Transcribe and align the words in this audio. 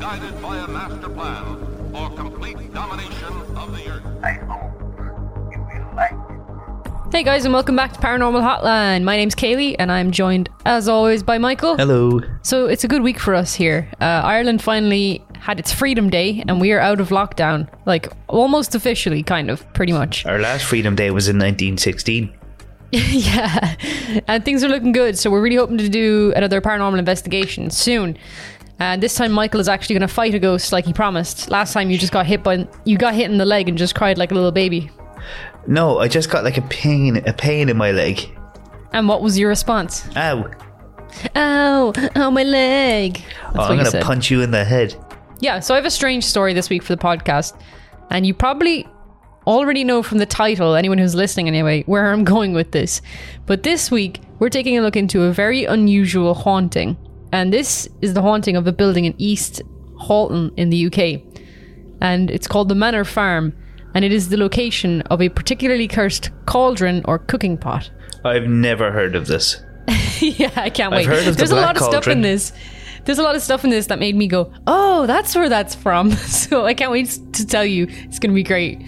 guided 0.00 0.42
by 0.42 0.56
a 0.58 0.68
master 0.68 1.08
plan 1.08 1.90
for 1.92 2.10
complete 2.16 2.72
domination 2.72 3.32
of 3.56 3.76
the 3.76 3.88
earth. 3.88 4.04
I 4.22 4.32
hope 4.32 4.72
you 5.52 5.60
will 5.60 5.96
like 5.96 6.12
it. 6.12 7.12
Hey 7.12 7.22
guys, 7.22 7.44
and 7.44 7.54
welcome 7.54 7.76
back 7.76 7.92
to 7.92 7.98
Paranormal 8.00 8.42
Hotline. 8.42 9.04
My 9.04 9.16
name's 9.16 9.34
Kaylee, 9.34 9.76
and 9.78 9.90
I'm 9.90 10.10
joined, 10.10 10.48
as 10.64 10.88
always, 10.88 11.22
by 11.22 11.38
Michael. 11.38 11.76
Hello. 11.76 12.20
So 12.42 12.66
it's 12.66 12.84
a 12.84 12.88
good 12.88 13.02
week 13.02 13.18
for 13.18 13.34
us 13.34 13.54
here. 13.54 13.90
Uh, 14.00 14.04
Ireland 14.04 14.62
finally 14.62 15.24
had 15.38 15.58
its 15.58 15.72
Freedom 15.72 16.10
Day, 16.10 16.44
and 16.46 16.60
we 16.60 16.72
are 16.72 16.80
out 16.80 17.00
of 17.00 17.08
lockdown. 17.08 17.68
Like, 17.86 18.12
almost 18.28 18.74
officially, 18.74 19.22
kind 19.22 19.50
of, 19.50 19.72
pretty 19.72 19.92
much. 19.92 20.26
Our 20.26 20.40
last 20.40 20.64
Freedom 20.64 20.94
Day 20.94 21.10
was 21.10 21.28
in 21.28 21.36
1916. 21.36 22.34
yeah. 22.92 23.74
And 24.28 24.44
things 24.44 24.62
are 24.62 24.68
looking 24.68 24.92
good, 24.92 25.18
so 25.18 25.30
we're 25.30 25.42
really 25.42 25.56
hoping 25.56 25.78
to 25.78 25.88
do 25.88 26.32
another 26.36 26.60
paranormal 26.60 26.98
investigation 26.98 27.70
soon. 27.70 28.16
And 28.78 29.02
this 29.02 29.14
time, 29.14 29.32
Michael 29.32 29.60
is 29.60 29.68
actually 29.68 29.94
going 29.94 30.06
to 30.06 30.14
fight 30.14 30.34
a 30.34 30.38
ghost 30.38 30.70
like 30.70 30.84
he 30.84 30.92
promised. 30.92 31.50
Last 31.50 31.72
time, 31.72 31.90
you 31.90 31.98
just 31.98 32.12
got 32.12 32.26
hit 32.26 32.42
by 32.42 32.68
you 32.84 32.98
got 32.98 33.14
hit 33.14 33.30
in 33.30 33.38
the 33.38 33.44
leg 33.46 33.68
and 33.68 33.78
just 33.78 33.94
cried 33.94 34.18
like 34.18 34.30
a 34.30 34.34
little 34.34 34.52
baby. 34.52 34.90
No, 35.66 35.98
I 35.98 36.08
just 36.08 36.30
got 36.30 36.44
like 36.44 36.58
a 36.58 36.62
pain, 36.62 37.16
a 37.26 37.32
pain 37.32 37.68
in 37.68 37.76
my 37.76 37.90
leg. 37.90 38.20
And 38.92 39.08
what 39.08 39.22
was 39.22 39.38
your 39.38 39.48
response? 39.48 40.06
Ow! 40.16 40.50
Ow! 41.34 41.92
Ow, 42.16 42.30
my 42.30 42.42
leg! 42.42 43.14
That's 43.14 43.56
Oh, 43.56 43.62
I'm 43.62 43.82
gonna 43.82 44.04
punch 44.04 44.30
you 44.30 44.42
in 44.42 44.50
the 44.50 44.64
head. 44.64 44.94
Yeah, 45.40 45.60
so 45.60 45.74
I 45.74 45.76
have 45.76 45.86
a 45.86 45.90
strange 45.90 46.24
story 46.24 46.54
this 46.54 46.70
week 46.70 46.82
for 46.82 46.94
the 46.94 47.02
podcast. 47.02 47.58
And 48.10 48.26
you 48.26 48.34
probably 48.34 48.86
already 49.46 49.84
know 49.84 50.02
from 50.02 50.18
the 50.18 50.26
title, 50.26 50.74
anyone 50.74 50.98
who's 50.98 51.14
listening 51.14 51.48
anyway, 51.48 51.82
where 51.84 52.12
I'm 52.12 52.24
going 52.24 52.52
with 52.52 52.72
this. 52.72 53.00
But 53.46 53.62
this 53.62 53.90
week, 53.90 54.20
we're 54.38 54.50
taking 54.50 54.76
a 54.76 54.82
look 54.82 54.96
into 54.96 55.22
a 55.22 55.32
very 55.32 55.64
unusual 55.64 56.34
haunting. 56.34 56.96
And 57.32 57.52
this 57.52 57.88
is 58.00 58.14
the 58.14 58.22
haunting 58.22 58.56
of 58.56 58.66
a 58.66 58.72
building 58.72 59.04
in 59.04 59.14
East 59.18 59.62
Halton 59.98 60.52
in 60.56 60.70
the 60.70 60.86
UK. 60.86 61.22
And 62.00 62.30
it's 62.30 62.46
called 62.46 62.68
the 62.68 62.74
Manor 62.74 63.04
Farm. 63.04 63.54
And 63.94 64.04
it 64.04 64.12
is 64.12 64.28
the 64.28 64.36
location 64.36 65.00
of 65.02 65.22
a 65.22 65.28
particularly 65.28 65.88
cursed 65.88 66.30
cauldron 66.44 67.02
or 67.06 67.18
cooking 67.18 67.56
pot. 67.56 67.90
I've 68.24 68.46
never 68.46 68.92
heard 68.92 69.16
of 69.16 69.26
this. 69.26 69.62
yeah, 70.20 70.50
I 70.56 70.70
can't 70.70 70.92
I've 70.92 70.98
wait. 70.98 71.06
heard 71.06 71.26
of 71.26 71.36
the 71.36 71.38
There's 71.38 71.50
a 71.50 71.56
lot 71.56 71.76
of 71.76 71.82
stuff 71.82 72.08
in 72.08 72.20
this. 72.20 72.52
There's 73.04 73.18
a 73.18 73.22
lot 73.22 73.36
of 73.36 73.42
stuff 73.42 73.62
in 73.62 73.70
this 73.70 73.86
that 73.86 74.00
made 74.00 74.16
me 74.16 74.26
go, 74.26 74.52
"Oh, 74.66 75.06
that's 75.06 75.34
where 75.36 75.48
that's 75.48 75.76
from." 75.76 76.10
so 76.16 76.66
I 76.66 76.74
can't 76.74 76.90
wait 76.90 77.18
to 77.34 77.46
tell 77.46 77.64
you. 77.64 77.86
It's 77.88 78.18
going 78.18 78.32
to 78.32 78.34
be 78.34 78.42
great. 78.42 78.82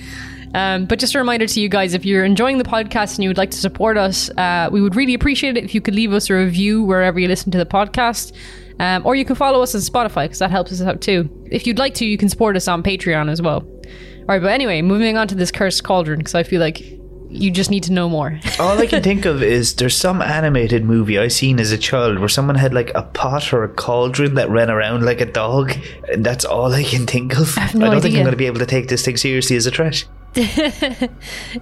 Um, 0.55 0.87
but 0.87 0.99
just 0.99 1.15
a 1.15 1.19
reminder 1.19 1.47
to 1.47 1.61
you 1.61 1.69
guys: 1.69 1.95
if 1.95 2.05
you're 2.05 2.25
enjoying 2.25 2.59
the 2.59 2.65
podcast 2.65 3.17
and 3.17 3.25
you 3.25 3.31
would 3.31 3.39
like 3.39 3.51
to 3.51 3.59
support 3.59 3.97
us, 3.97 4.31
uh, 4.31 4.69
we 4.73 4.81
would 4.81 4.97
really 4.97 5.15
appreciate 5.15 5.57
it 5.57 5.65
if 5.65 5.75
you 5.75 5.81
could 5.81 5.95
leave 5.95 6.13
us 6.13 6.31
a 6.31 6.35
review 6.35 6.83
wherever 6.83 7.19
you 7.19 7.29
listen 7.29 7.51
to 7.53 7.59
the 7.59 7.67
podcast. 7.67 8.33
Um, 8.81 9.05
or 9.05 9.17
you 9.17 9.25
can 9.25 9.35
follow 9.35 9.61
us 9.61 9.75
on 9.75 9.81
Spotify 9.81 10.25
because 10.25 10.39
that 10.39 10.51
helps 10.51 10.71
us 10.73 10.81
out 10.81 11.01
too. 11.01 11.29
If 11.51 11.67
you'd 11.67 11.79
like 11.79 11.95
to, 11.95 12.07
you 12.07 12.17
can 12.17 12.29
support 12.29 12.57
us 12.57 12.69
on 12.69 12.83
Patreon 12.83 13.29
as 13.29 13.43
well. 13.43 13.63
All 13.63 14.35
right, 14.35 14.43
but 14.43 14.53
anyway, 14.53 14.83
moving 14.83 15.17
on 15.17 15.27
to 15.29 15.35
this 15.35 15.51
cursed 15.51 15.83
cauldron 15.85 16.19
because 16.19 16.35
I 16.35 16.43
feel 16.45 16.61
like 16.61 16.81
you 17.31 17.51
just 17.51 17.71
need 17.71 17.83
to 17.85 17.93
know 17.93 18.09
more. 18.09 18.39
All 18.61 18.79
I 18.79 18.87
can 18.87 19.03
think 19.03 19.25
of 19.25 19.43
is 19.43 19.75
there's 19.75 19.97
some 19.97 20.23
animated 20.23 20.85
movie 20.85 21.19
I 21.19 21.29
seen 21.29 21.61
as 21.61 21.73
a 21.73 21.79
child 21.79 22.19
where 22.19 22.29
someone 22.29 22.57
had 22.57 22.73
like 22.73 22.93
a 22.95 23.03
pot 23.03 23.53
or 23.53 23.65
a 23.65 23.69
cauldron 23.69 24.35
that 24.35 24.49
ran 24.49 24.71
around 24.71 25.05
like 25.05 25.21
a 25.21 25.27
dog, 25.27 25.75
and 26.11 26.25
that's 26.25 26.45
all 26.45 26.73
I 26.73 26.85
can 26.85 27.07
think 27.07 27.37
of. 27.37 27.57
I, 27.59 27.71
no 27.75 27.91
don't 27.91 28.01
think. 28.01 28.15
I'm 28.15 28.23
going 28.23 28.31
to 28.31 28.37
be 28.37 28.47
able 28.47 28.61
to 28.61 28.67
take 28.67 28.89
this 28.89 29.05
thing 29.05 29.17
seriously 29.17 29.57
as 29.57 29.67
a 29.67 29.71
threat. 29.71 30.05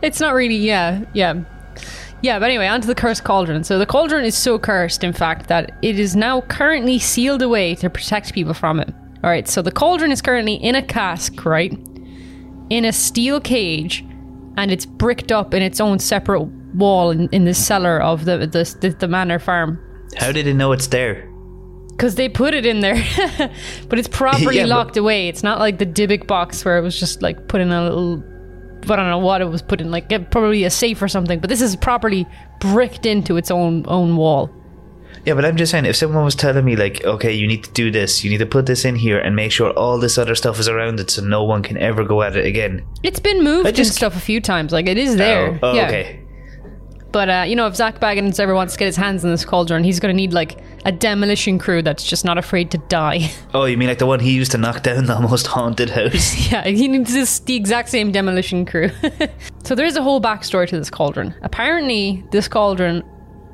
it's 0.02 0.20
not 0.20 0.34
really 0.34 0.56
yeah 0.56 1.04
yeah. 1.12 1.34
Yeah 2.22 2.38
but 2.38 2.46
anyway 2.46 2.66
onto 2.66 2.86
the 2.86 2.94
cursed 2.94 3.24
cauldron. 3.24 3.64
So 3.64 3.78
the 3.78 3.86
cauldron 3.86 4.24
is 4.24 4.36
so 4.36 4.58
cursed 4.58 5.04
in 5.04 5.12
fact 5.12 5.48
that 5.48 5.78
it 5.82 5.98
is 5.98 6.16
now 6.16 6.40
currently 6.42 6.98
sealed 6.98 7.42
away 7.42 7.74
to 7.76 7.90
protect 7.90 8.32
people 8.32 8.54
from 8.54 8.80
it. 8.80 8.92
All 9.22 9.30
right 9.30 9.46
so 9.48 9.62
the 9.62 9.72
cauldron 9.72 10.12
is 10.12 10.20
currently 10.22 10.54
in 10.54 10.74
a 10.74 10.82
cask 10.82 11.44
right? 11.44 11.72
In 12.70 12.84
a 12.84 12.92
steel 12.92 13.40
cage 13.40 14.04
and 14.56 14.70
it's 14.70 14.86
bricked 14.86 15.30
up 15.30 15.54
in 15.54 15.62
its 15.62 15.80
own 15.80 15.98
separate 15.98 16.42
wall 16.74 17.10
in, 17.10 17.28
in 17.30 17.44
the 17.44 17.54
cellar 17.54 18.00
of 18.00 18.24
the 18.24 18.38
the, 18.38 18.76
the, 18.80 18.90
the 18.90 19.08
manor 19.08 19.38
farm. 19.38 19.78
How 20.16 20.32
did 20.32 20.46
it 20.46 20.54
know 20.54 20.72
it's 20.72 20.86
there? 20.88 21.30
because 21.90 22.16
they 22.16 22.28
put 22.28 22.52
it 22.52 22.66
in 22.66 22.80
there 22.80 23.02
but 23.88 23.98
it's 23.98 24.08
properly 24.22 24.58
Yeah, 24.58 24.66
locked 24.66 24.98
away. 24.98 25.28
It's 25.28 25.42
not 25.42 25.58
like 25.60 25.78
the 25.78 25.86
Dybbuk 25.86 26.26
box 26.26 26.62
where 26.62 26.76
it 26.76 26.82
was 26.82 26.98
just 27.00 27.22
like 27.22 27.48
put 27.48 27.62
in 27.62 27.72
a 27.72 27.82
little 27.84 28.22
I 28.90 28.96
don't 28.96 29.08
know 29.10 29.18
what 29.18 29.40
it 29.40 29.48
was 29.48 29.62
put 29.62 29.80
in 29.80 29.90
like 29.90 30.12
eh, 30.12 30.18
probably 30.18 30.64
a 30.64 30.70
safe 30.70 31.00
or 31.02 31.08
something 31.08 31.38
but 31.40 31.48
this 31.50 31.60
is 31.62 31.76
properly 31.76 32.26
bricked 32.60 33.06
into 33.06 33.36
its 33.36 33.50
own 33.50 33.84
own 33.88 34.16
wall 34.16 34.50
Yeah, 35.24 35.34
but 35.34 35.44
I'm 35.44 35.56
just 35.56 35.72
saying, 35.72 35.86
if 35.86 35.96
someone 35.96 36.24
was 36.24 36.36
telling 36.36 36.64
me, 36.64 36.76
like, 36.76 37.02
okay, 37.04 37.32
you 37.32 37.48
need 37.48 37.64
to 37.64 37.72
do 37.72 37.90
this, 37.90 38.22
you 38.22 38.30
need 38.30 38.38
to 38.38 38.46
put 38.46 38.66
this 38.66 38.84
in 38.84 38.94
here 38.94 39.18
and 39.18 39.34
make 39.34 39.50
sure 39.50 39.70
all 39.72 39.98
this 39.98 40.18
other 40.18 40.36
stuff 40.36 40.60
is 40.60 40.68
around 40.68 41.00
it 41.00 41.10
so 41.10 41.20
no 41.22 41.42
one 41.42 41.62
can 41.64 41.76
ever 41.78 42.04
go 42.04 42.22
at 42.22 42.36
it 42.36 42.46
again. 42.46 42.84
it's 43.02 43.18
been 43.18 43.42
moved 43.42 43.66
I 43.66 43.72
just- 43.72 43.90
and 43.90 43.96
stuff 43.96 44.14
a 44.14 44.20
few 44.20 44.40
times 44.40 44.70
like 44.72 44.86
it 44.86 44.98
is 44.98 45.16
there 45.16 45.58
Oh, 45.62 45.70
oh, 45.70 45.74
yeah 45.74 45.88
okay. 45.88 46.20
But 47.16 47.30
uh, 47.30 47.44
you 47.48 47.56
know 47.56 47.66
if 47.66 47.74
Zak 47.74 47.98
Bagans 47.98 48.38
ever 48.38 48.54
wants 48.54 48.74
to 48.74 48.78
get 48.78 48.84
his 48.84 48.96
hands 48.96 49.24
on 49.24 49.30
this 49.30 49.42
cauldron 49.42 49.82
he's 49.82 49.98
going 50.00 50.12
to 50.12 50.16
need 50.16 50.34
like 50.34 50.58
a 50.84 50.92
demolition 50.92 51.58
crew 51.58 51.80
that's 51.80 52.04
just 52.04 52.26
not 52.26 52.36
afraid 52.36 52.70
to 52.72 52.78
die 52.90 53.30
Oh, 53.54 53.64
you 53.64 53.78
mean 53.78 53.88
like 53.88 53.96
the 53.96 54.04
one 54.04 54.20
he 54.20 54.32
used 54.32 54.52
to 54.52 54.58
knock 54.58 54.82
down 54.82 55.06
the 55.06 55.18
most 55.20 55.46
haunted 55.46 55.88
house? 55.88 56.50
Yeah, 56.52 56.66
he 56.66 56.88
needs 56.88 57.14
this, 57.14 57.38
the 57.38 57.56
exact 57.56 57.88
same 57.88 58.12
demolition 58.12 58.66
crew. 58.66 58.90
so 59.64 59.74
there 59.74 59.86
is 59.86 59.96
a 59.96 60.02
whole 60.02 60.20
backstory 60.20 60.68
to 60.68 60.76
this 60.76 60.90
cauldron. 60.90 61.34
Apparently, 61.40 62.22
this 62.32 62.48
cauldron 62.48 63.02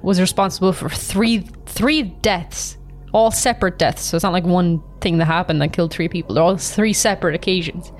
was 0.03 0.21
responsible 0.21 0.73
for 0.73 0.89
three 0.89 1.47
three 1.67 2.03
deaths, 2.03 2.77
all 3.13 3.31
separate 3.31 3.79
deaths. 3.79 4.03
So 4.03 4.17
it's 4.17 4.25
not 4.25 4.33
like 4.33 4.43
one 4.43 4.83
thing 5.01 5.19
that 5.19 5.27
happened 5.27 5.63
that 5.63 5.73
killed 5.73 5.93
three 5.93 6.09
people. 6.09 6.35
They're 6.35 6.43
all 6.43 6.57
three 6.57 6.93
separate 6.93 7.37
occasions. 7.37 7.93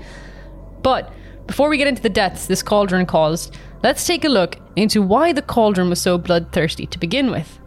But 0.81 1.13
before 1.47 1.69
we 1.69 1.77
get 1.77 1.87
into 1.87 2.01
the 2.01 2.09
deaths 2.09 2.47
this 2.47 2.61
cauldron 2.61 3.05
caused, 3.05 3.57
let's 3.83 4.05
take 4.07 4.23
a 4.23 4.29
look 4.29 4.57
into 4.75 5.01
why 5.01 5.33
the 5.33 5.41
cauldron 5.41 5.89
was 5.89 6.01
so 6.01 6.17
bloodthirsty 6.17 6.87
to 6.87 6.97
begin 6.97 7.29
with. 7.29 7.59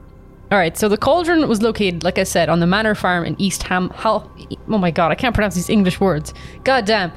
All 0.50 0.58
right, 0.58 0.76
so 0.76 0.88
the 0.88 0.96
cauldron 0.96 1.48
was 1.48 1.60
located, 1.60 2.04
like 2.04 2.18
I 2.18 2.24
said, 2.24 2.48
on 2.48 2.60
the 2.60 2.66
manor 2.66 2.94
farm 2.94 3.24
in 3.24 3.40
East 3.40 3.64
Ham. 3.64 3.90
Hal- 3.90 4.30
oh 4.68 4.78
my 4.78 4.92
god, 4.92 5.10
I 5.10 5.16
can't 5.16 5.34
pronounce 5.34 5.56
these 5.56 5.68
English 5.68 6.00
words. 6.00 6.32
God 6.62 6.84
damn. 6.84 7.12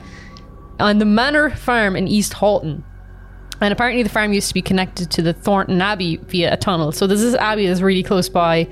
On 0.80 0.98
the 0.98 1.06
manor 1.06 1.52
farm 1.52 1.96
in 1.96 2.08
East 2.08 2.34
Halton. 2.34 2.84
And 3.62 3.72
apparently, 3.72 4.02
the 4.04 4.10
farm 4.10 4.34
used 4.34 4.48
to 4.48 4.54
be 4.54 4.62
connected 4.62 5.12
to 5.12 5.22
the 5.22 5.34
Thornton 5.34 5.82
Abbey 5.82 6.18
via 6.18 6.54
a 6.54 6.58
tunnel. 6.58 6.92
So 6.92 7.06
this 7.06 7.36
abbey 7.36 7.68
that's 7.68 7.82
really 7.82 8.04
close 8.04 8.30
by, 8.30 8.68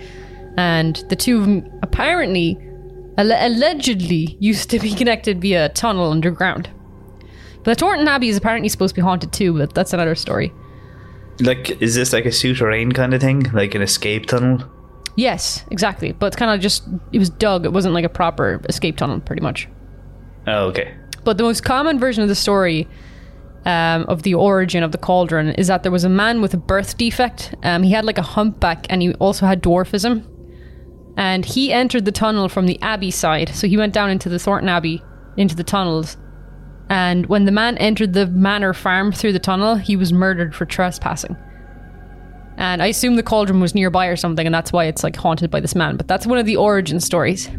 and 0.57 0.95
the 1.09 1.15
two 1.15 1.37
of 1.39 1.45
them 1.45 1.79
apparently, 1.83 2.57
alle- 3.17 3.47
allegedly, 3.47 4.37
used 4.39 4.69
to 4.71 4.79
be 4.79 4.93
connected 4.93 5.41
via 5.41 5.65
a 5.65 5.69
tunnel 5.69 6.09
underground. 6.09 6.69
The 7.67 7.75
Thornton 7.75 8.07
Abbey 8.07 8.29
is 8.29 8.37
apparently 8.37 8.69
supposed 8.69 8.95
to 8.95 9.01
be 9.01 9.03
haunted 9.03 9.33
too, 9.33 9.57
but 9.57 9.73
that's 9.73 9.91
another 9.91 10.15
story. 10.15 10.53
like, 11.41 11.81
is 11.81 11.95
this 11.95 12.13
like 12.13 12.25
a 12.25 12.31
souterrain 12.31 12.93
kind 12.93 13.13
of 13.13 13.19
thing? 13.19 13.43
Like 13.51 13.75
an 13.75 13.81
escape 13.81 14.25
tunnel? 14.25 14.63
Yes, 15.17 15.65
exactly. 15.69 16.13
But 16.13 16.27
it's 16.27 16.37
kind 16.37 16.49
of 16.49 16.61
just 16.61 16.87
it 17.11 17.19
was 17.19 17.29
dug. 17.29 17.65
It 17.65 17.73
wasn't 17.73 17.93
like 17.93 18.05
a 18.05 18.09
proper 18.09 18.61
escape 18.69 18.95
tunnel, 18.95 19.19
pretty 19.19 19.41
much. 19.41 19.67
Oh, 20.47 20.67
okay. 20.67 20.95
But 21.25 21.37
the 21.37 21.43
most 21.43 21.65
common 21.65 21.99
version 21.99 22.23
of 22.23 22.29
the 22.29 22.35
story 22.35 22.87
um, 23.65 24.05
of 24.07 24.23
the 24.23 24.33
origin 24.35 24.81
of 24.81 24.93
the 24.93 24.97
cauldron 24.97 25.49
is 25.49 25.67
that 25.67 25.83
there 25.83 25.91
was 25.91 26.05
a 26.05 26.09
man 26.09 26.41
with 26.41 26.53
a 26.53 26.57
birth 26.57 26.97
defect. 26.97 27.53
Um, 27.63 27.83
he 27.83 27.91
had 27.91 28.05
like 28.05 28.17
a 28.17 28.21
humpback, 28.21 28.85
and 28.89 29.01
he 29.01 29.13
also 29.15 29.45
had 29.45 29.61
dwarfism. 29.61 30.25
And 31.17 31.43
he 31.43 31.73
entered 31.73 32.05
the 32.05 32.13
tunnel 32.13 32.47
from 32.47 32.65
the 32.65 32.81
abbey 32.81 33.11
side, 33.11 33.49
so 33.49 33.67
he 33.67 33.75
went 33.75 33.93
down 33.93 34.09
into 34.09 34.29
the 34.29 34.39
Thornton 34.39 34.69
Abbey, 34.69 35.03
into 35.35 35.53
the 35.53 35.65
tunnels. 35.65 36.15
And 36.89 37.25
when 37.25 37.45
the 37.45 37.51
man 37.51 37.77
entered 37.77 38.13
the 38.13 38.27
manor 38.27 38.73
farm 38.73 39.11
through 39.11 39.33
the 39.33 39.39
tunnel, 39.39 39.75
he 39.75 39.95
was 39.95 40.13
murdered 40.13 40.55
for 40.55 40.65
trespassing. 40.65 41.35
And 42.57 42.81
I 42.81 42.87
assume 42.87 43.15
the 43.15 43.23
cauldron 43.23 43.59
was 43.59 43.75
nearby 43.75 44.07
or 44.07 44.15
something, 44.15 44.45
and 44.45 44.55
that's 44.55 44.73
why 44.73 44.85
it's 44.85 45.03
like 45.03 45.15
haunted 45.15 45.51
by 45.51 45.59
this 45.59 45.75
man. 45.75 45.95
But 45.95 46.07
that's 46.07 46.25
one 46.25 46.39
of 46.39 46.45
the 46.45 46.55
origin 46.55 46.99
stories. 46.99 47.49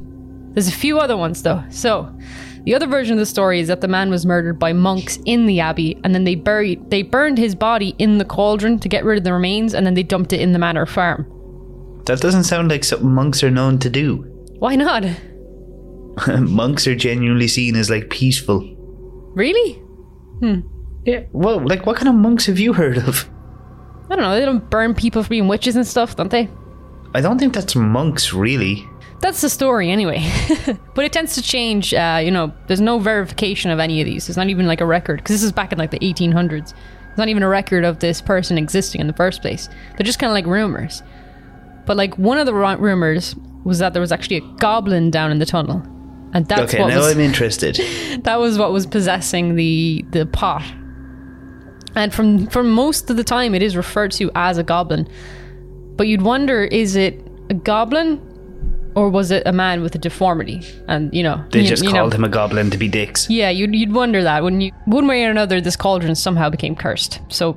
There's 0.55 0.69
a 0.69 0.73
few 0.73 0.99
other 0.99 1.17
ones 1.17 1.43
though. 1.43 1.63
So, 1.71 2.13
the 2.65 2.75
other 2.75 2.87
version 2.87 3.13
of 3.13 3.19
the 3.21 3.27
story 3.27 3.61
is 3.61 3.69
that 3.69 3.81
the 3.81 3.89
man 3.89 4.11
was 4.11 4.27
murdered 4.27 4.59
by 4.59 4.73
monks 4.73 5.19
in 5.25 5.47
the 5.47 5.61
abbey, 5.61 5.99
and 6.03 6.15
then 6.15 6.25
they 6.25 6.35
buried, 6.35 6.91
they 6.91 7.03
burned 7.03 7.39
his 7.39 7.55
body 7.55 7.95
in 7.99 8.19
the 8.19 8.25
cauldron 8.25 8.79
to 8.81 8.89
get 8.89 9.05
rid 9.05 9.19
of 9.19 9.25
the 9.25 9.33
remains, 9.33 9.73
and 9.73 9.87
then 9.87 9.95
they 9.95 10.03
dumped 10.03 10.33
it 10.33 10.41
in 10.41 10.53
the 10.53 10.59
manor 10.59 10.85
farm. 10.85 11.27
That 12.07 12.21
doesn't 12.21 12.45
sound 12.45 12.71
like 12.71 12.85
something 12.85 13.09
monks 13.09 13.45
are 13.45 13.51
known 13.51 13.79
to 13.79 13.91
do. 13.91 14.25
Why 14.59 14.75
not? 14.75 15.05
monks 16.41 16.87
are 16.87 16.97
genuinely 16.97 17.49
seen 17.49 17.77
as 17.77 17.89
like 17.89 18.11
peaceful. 18.11 18.78
Really? 19.35 19.75
Hmm. 20.41 20.61
Yeah. 21.05 21.25
Well, 21.33 21.67
like 21.67 21.87
what 21.87 21.97
kind 21.97 22.09
of 22.09 22.15
monks 22.15 22.47
have 22.47 22.59
you 22.59 22.73
heard 22.73 22.99
of? 22.99 23.29
I 24.11 24.17
don't 24.17 24.25
know. 24.25 24.35
They 24.35 24.45
don't 24.45 24.69
burn 24.71 24.95
people 24.95 25.23
for 25.23 25.29
being 25.29 25.49
witches 25.49 25.77
and 25.77 25.87
stuff, 25.87 26.17
don't 26.17 26.31
they? 26.31 26.49
I 27.15 27.21
don't 27.21 27.39
think 27.39 27.55
that's 27.55 27.75
monks 27.75 28.33
really. 28.33 28.89
That's 29.21 29.41
the 29.41 29.49
story 29.49 29.91
anyway. 29.91 30.31
but 30.95 31.05
it 31.05 31.13
tends 31.13 31.35
to 31.35 31.43
change. 31.43 31.93
Uh, 31.93 32.21
you 32.23 32.31
know, 32.31 32.53
there's 32.67 32.81
no 32.81 32.99
verification 32.99 33.71
of 33.71 33.79
any 33.79 34.01
of 34.01 34.07
these. 34.07 34.27
There's 34.27 34.37
not 34.37 34.49
even 34.49 34.67
like 34.67 34.81
a 34.81 34.87
record 34.87 35.19
because 35.19 35.35
this 35.35 35.43
is 35.43 35.53
back 35.53 35.73
in 35.73 35.79
like 35.79 35.91
the 35.91 35.99
1800s. 35.99 36.73
There's 36.73 37.19
not 37.19 37.29
even 37.29 37.43
a 37.43 37.49
record 37.49 37.85
of 37.85 37.99
this 37.99 38.21
person 38.21 38.59
existing 38.59 39.01
in 39.01 39.07
the 39.07 39.13
first 39.13 39.41
place. 39.43 39.69
They're 39.97 40.05
just 40.05 40.19
kind 40.19 40.31
of 40.31 40.35
like 40.35 40.47
rumors. 40.47 41.03
But 41.85 41.97
like 41.97 42.17
one 42.17 42.39
of 42.39 42.47
the 42.47 42.55
rumors 42.55 43.35
was 43.65 43.79
that 43.81 43.93
there 43.93 44.01
was 44.01 44.13
actually 44.13 44.37
a 44.37 44.57
goblin 44.59 45.11
down 45.11 45.33
in 45.33 45.39
the 45.39 45.47
tunnel, 45.47 45.83
and 46.35 46.47
that's 46.47 46.75
okay, 46.75 46.83
what 46.83 46.89
now 46.89 46.99
was 46.99 47.13
I'm 47.15 47.21
interested. 47.21 47.77
that 48.25 48.39
was 48.39 48.59
what 48.59 48.73
was 48.73 48.87
possessing 48.87 49.55
the 49.55 50.05
the 50.11 50.27
pot. 50.27 50.63
And 51.95 52.13
from 52.15 52.47
from 52.49 52.71
most 52.71 53.11
of 53.11 53.17
the 53.17 53.25
time, 53.25 53.55
it 53.55 53.63
is 53.63 53.77
referred 53.77 54.13
to 54.13 54.31
as 54.35 54.59
a 54.59 54.63
goblin. 54.63 55.09
But 55.97 56.07
you'd 56.07 56.23
wonder, 56.23 56.63
is 56.65 56.95
it 56.95 57.21
a 57.51 57.55
goblin, 57.55 58.21
or 58.95 59.09
was 59.11 59.31
it 59.33 59.43
a 59.47 59.53
man 59.53 59.83
with 59.83 59.95
a 59.95 59.99
deformity? 59.99 60.61
And 60.87 61.13
you 61.13 61.23
know, 61.25 61.45
They 61.51 61.63
you- 61.63 61.67
just 61.69 61.83
you 61.83 61.91
called 61.91 62.13
know, 62.13 62.17
him 62.17 62.25
a 62.25 62.29
goblin 62.29 62.71
to 62.71 62.79
be 62.79 62.89
dicks. 62.89 63.29
yeah, 63.29 63.51
you'd, 63.51 63.75
you'd 63.75 63.93
wonder 63.93 64.23
that, 64.23 64.43
wouldn't 64.45 64.63
you? 64.63 64.71
One 64.85 65.09
way 65.09 65.25
or 65.25 65.31
another, 65.31 65.61
this 65.61 65.75
cauldron 65.77 66.15
somehow 66.15 66.51
became 66.51 66.77
cursed. 66.77 67.21
So 67.29 67.57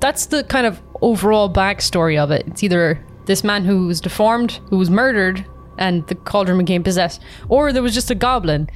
that's 0.00 0.26
the 0.26 0.44
kind 0.44 0.66
of 0.66 0.82
overall 1.00 1.50
backstory 1.50 2.18
of 2.18 2.30
it. 2.30 2.44
It's 2.46 2.62
either 2.62 3.02
this 3.26 3.42
man 3.42 3.64
who 3.64 3.86
was 3.86 4.00
deformed, 4.02 4.60
who 4.68 4.76
was 4.76 4.90
murdered, 4.90 5.44
and 5.78 6.06
the 6.08 6.14
cauldron 6.14 6.58
became 6.58 6.82
possessed, 6.82 7.22
or 7.48 7.72
there 7.72 7.82
was 7.82 7.94
just 7.94 8.10
a 8.10 8.14
goblin. 8.14 8.68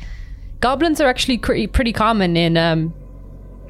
Goblins 0.61 1.01
are 1.01 1.09
actually 1.09 1.39
pretty, 1.39 1.67
pretty 1.67 1.93
common 1.93 2.37
in 2.37 2.57
um, 2.57 2.95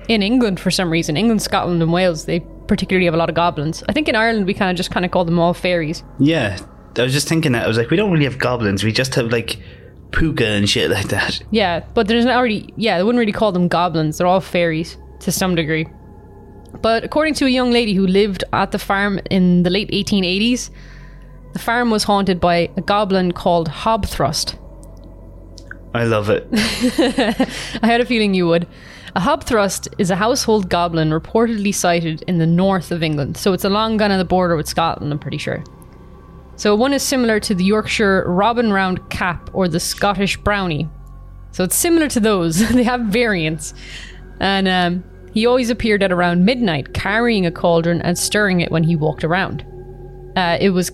in 0.09 0.23
England 0.23 0.61
for 0.61 0.71
some 0.71 0.91
reason. 0.91 1.17
England, 1.17 1.43
Scotland, 1.43 1.83
and 1.83 1.93
Wales, 1.93 2.27
they 2.27 2.41
particularly 2.67 3.07
have 3.07 3.15
a 3.15 3.17
lot 3.17 3.29
of 3.29 3.35
goblins. 3.35 3.83
I 3.89 3.93
think 3.93 4.09
in 4.09 4.15
Ireland 4.17 4.47
we 4.47 4.55
kind 4.55 4.71
of 4.71 4.77
just 4.77 4.91
kind 4.91 5.05
of 5.05 5.11
call 5.11 5.25
them 5.25 5.39
all 5.39 5.55
fairies. 5.55 6.05
Yeah, 6.19 6.59
I 6.99 7.03
was 7.03 7.13
just 7.13 7.29
thinking 7.29 7.53
that. 7.53 7.65
I 7.65 7.69
was 7.69 7.77
like, 7.79 7.91
we 7.91 7.97
don't 7.97 8.11
really 8.11 8.25
have 8.25 8.39
goblins. 8.39 8.85
We 8.85 8.93
just 8.93 9.15
have 9.15 9.27
like 9.33 9.59
puka 10.13 10.47
and 10.47 10.69
shit 10.69 10.91
like 10.91 11.09
that. 11.09 11.43
Yeah, 11.51 11.81
but 11.95 12.09
there's 12.09 12.25
not 12.25 12.37
already. 12.37 12.73
Yeah, 12.77 12.99
they 12.99 13.05
wouldn't 13.05 13.19
really 13.21 13.33
call 13.33 13.53
them 13.53 13.69
goblins. 13.69 14.19
They're 14.19 14.27
all 14.27 14.41
fairies 14.41 14.97
to 15.21 15.33
some 15.33 15.55
degree. 15.55 15.87
But 16.81 17.05
according 17.05 17.35
to 17.35 17.47
a 17.47 17.49
young 17.51 17.71
lady 17.71 17.95
who 17.95 18.07
lived 18.07 18.45
at 18.53 18.73
the 18.73 18.79
farm 18.79 19.21
in 19.31 19.63
the 19.63 19.71
late 19.71 19.91
1880s, 19.91 20.71
the 21.53 21.59
farm 21.59 21.91
was 21.91 22.05
haunted 22.05 22.41
by 22.41 22.71
a 22.77 22.81
goblin 22.81 23.33
called 23.33 23.69
Hobthrust. 23.69 24.59
I 25.95 26.05
love 26.05 26.31
it. 26.31 26.47
I 27.83 27.87
had 27.87 28.01
a 28.01 28.07
feeling 28.07 28.35
you 28.35 28.47
would. 28.47 28.67
A 29.15 29.21
hobthrust 29.21 29.93
is 29.99 30.11
a 30.11 30.17
household 30.17 30.71
goblin 30.71 31.11
reportedly 31.11 31.75
sighted 31.75 32.23
in 32.23 32.39
the 32.39 32.47
north 32.47 32.91
of 32.91 33.03
England. 33.03 33.37
So 33.37 33.53
it's 33.53 33.65
along 33.65 33.99
kind 33.99 34.11
on 34.13 34.19
the 34.19 34.25
border 34.25 34.57
with 34.57 34.67
Scotland, 34.67 35.13
I'm 35.13 35.19
pretty 35.19 35.37
sure. 35.37 35.63
So 36.57 36.75
one 36.75 36.95
is 36.95 37.03
similar 37.03 37.39
to 37.41 37.55
the 37.55 37.65
Yorkshire 37.65 38.25
robin 38.27 38.73
round 38.73 39.11
cap 39.11 39.51
or 39.53 39.69
the 39.69 39.81
Scottish 39.81 40.39
brownie. 40.39 40.89
So 41.51 41.63
it's 41.63 41.77
similar 41.77 42.09
to 42.09 42.21
those. 42.21 42.67
they 42.73 42.85
have 42.85 43.03
variants. 43.03 43.75
And 44.41 44.67
um, 44.67 45.05
he 45.35 45.45
always 45.45 45.69
appeared 45.69 46.03
at 46.03 46.11
around 46.11 46.47
midnight 46.47 46.95
carrying 46.95 47.45
a 47.45 47.51
cauldron 47.51 48.01
and 48.01 48.19
stirring 48.19 48.61
it 48.61 48.71
when 48.71 48.85
he 48.85 48.97
walked 48.97 49.25
around. 49.25 49.63
Uh, 50.37 50.57
it 50.59 50.71
was 50.71 50.91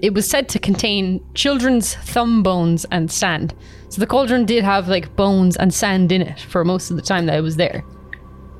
it 0.00 0.14
was 0.14 0.28
said 0.28 0.48
to 0.50 0.58
contain 0.58 1.24
children's 1.34 1.94
thumb 1.94 2.42
bones 2.42 2.86
and 2.90 3.10
sand. 3.10 3.54
So 3.88 4.00
the 4.00 4.06
cauldron 4.06 4.44
did 4.44 4.64
have 4.64 4.88
like 4.88 5.14
bones 5.16 5.56
and 5.56 5.72
sand 5.72 6.12
in 6.12 6.22
it 6.22 6.40
for 6.40 6.64
most 6.64 6.90
of 6.90 6.96
the 6.96 7.02
time 7.02 7.26
that 7.26 7.38
it 7.38 7.42
was 7.42 7.56
there. 7.56 7.84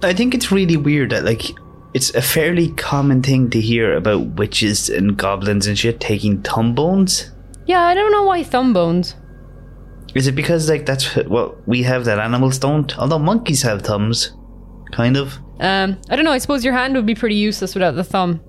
I 0.02 0.14
think 0.14 0.34
it's 0.34 0.52
really 0.52 0.76
weird 0.76 1.10
that 1.10 1.24
like 1.24 1.50
it's 1.94 2.14
a 2.14 2.22
fairly 2.22 2.70
common 2.72 3.22
thing 3.22 3.50
to 3.50 3.60
hear 3.60 3.96
about 3.96 4.36
witches 4.36 4.88
and 4.88 5.16
goblins 5.16 5.66
and 5.66 5.78
shit 5.78 6.00
taking 6.00 6.42
thumb 6.42 6.74
bones. 6.74 7.30
Yeah, 7.66 7.82
I 7.82 7.94
don't 7.94 8.12
know 8.12 8.24
why 8.24 8.42
thumb 8.42 8.72
bones. 8.72 9.14
Is 10.14 10.26
it 10.26 10.32
because 10.32 10.68
like 10.68 10.86
that's 10.86 11.16
what 11.16 11.66
we 11.68 11.82
have 11.82 12.04
that 12.06 12.18
animals 12.18 12.58
don't? 12.58 12.96
Although 12.98 13.18
monkeys 13.18 13.62
have 13.62 13.82
thumbs, 13.82 14.34
kind 14.92 15.16
of. 15.16 15.38
Um, 15.60 15.98
I 16.08 16.16
don't 16.16 16.24
know. 16.24 16.32
I 16.32 16.38
suppose 16.38 16.64
your 16.64 16.74
hand 16.74 16.94
would 16.94 17.06
be 17.06 17.14
pretty 17.14 17.34
useless 17.34 17.74
without 17.74 17.94
the 17.94 18.04
thumb. 18.04 18.40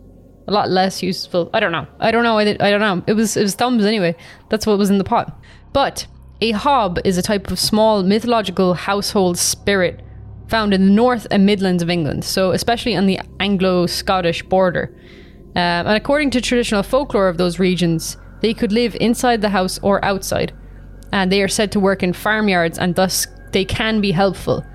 A 0.49 0.51
lot 0.59 0.67
less 0.71 1.03
useful. 1.03 1.51
I 1.53 1.59
don't 1.59 1.71
know. 1.71 1.85
I 1.99 2.09
don't 2.09 2.23
know. 2.23 2.39
I, 2.39 2.41
I 2.41 2.71
don't 2.71 2.79
know. 2.79 3.03
It 3.05 3.13
was 3.13 3.37
it 3.37 3.43
was 3.43 3.53
thumbs 3.53 3.85
anyway. 3.85 4.15
That's 4.49 4.65
what 4.65 4.79
was 4.79 4.89
in 4.89 4.97
the 4.97 5.03
pot. 5.03 5.39
But 5.73 6.07
a 6.41 6.51
hob 6.51 6.97
is 7.05 7.19
a 7.19 7.21
type 7.21 7.51
of 7.51 7.59
small 7.59 8.01
mythological 8.01 8.73
household 8.73 9.37
spirit 9.37 10.01
found 10.47 10.73
in 10.73 10.85
the 10.87 10.91
north 10.91 11.27
and 11.29 11.45
Midlands 11.45 11.83
of 11.83 11.89
England. 11.91 12.25
So 12.25 12.49
especially 12.49 12.95
on 12.95 13.05
the 13.05 13.19
Anglo-Scottish 13.39 14.41
border. 14.43 14.91
Um, 15.55 15.85
and 15.85 15.95
according 15.95 16.31
to 16.31 16.41
traditional 16.41 16.81
folklore 16.81 17.27
of 17.27 17.37
those 17.37 17.59
regions, 17.59 18.17
they 18.41 18.55
could 18.55 18.71
live 18.71 18.97
inside 18.99 19.41
the 19.41 19.49
house 19.49 19.77
or 19.83 20.03
outside, 20.03 20.51
and 21.11 21.31
they 21.31 21.43
are 21.43 21.47
said 21.47 21.71
to 21.73 21.79
work 21.79 22.01
in 22.01 22.13
farmyards, 22.13 22.79
and 22.79 22.95
thus 22.95 23.27
they 23.51 23.65
can 23.65 24.01
be 24.01 24.11
helpful. 24.11 24.65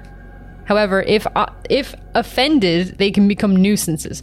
However, 0.66 1.02
if 1.02 1.26
uh, 1.34 1.46
if 1.68 1.94
offended, 2.14 2.98
they 2.98 3.10
can 3.10 3.26
become 3.26 3.56
nuisances. 3.56 4.22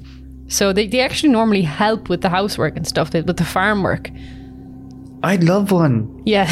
So 0.51 0.73
they, 0.73 0.85
they 0.85 0.99
actually 0.99 1.29
normally 1.29 1.61
help 1.61 2.09
with 2.09 2.21
the 2.21 2.29
housework 2.29 2.75
and 2.75 2.85
stuff, 2.85 3.13
with 3.13 3.37
the 3.37 3.45
farm 3.45 3.83
work. 3.83 4.11
I'd 5.23 5.45
love 5.45 5.71
one. 5.71 6.21
Yeah. 6.25 6.43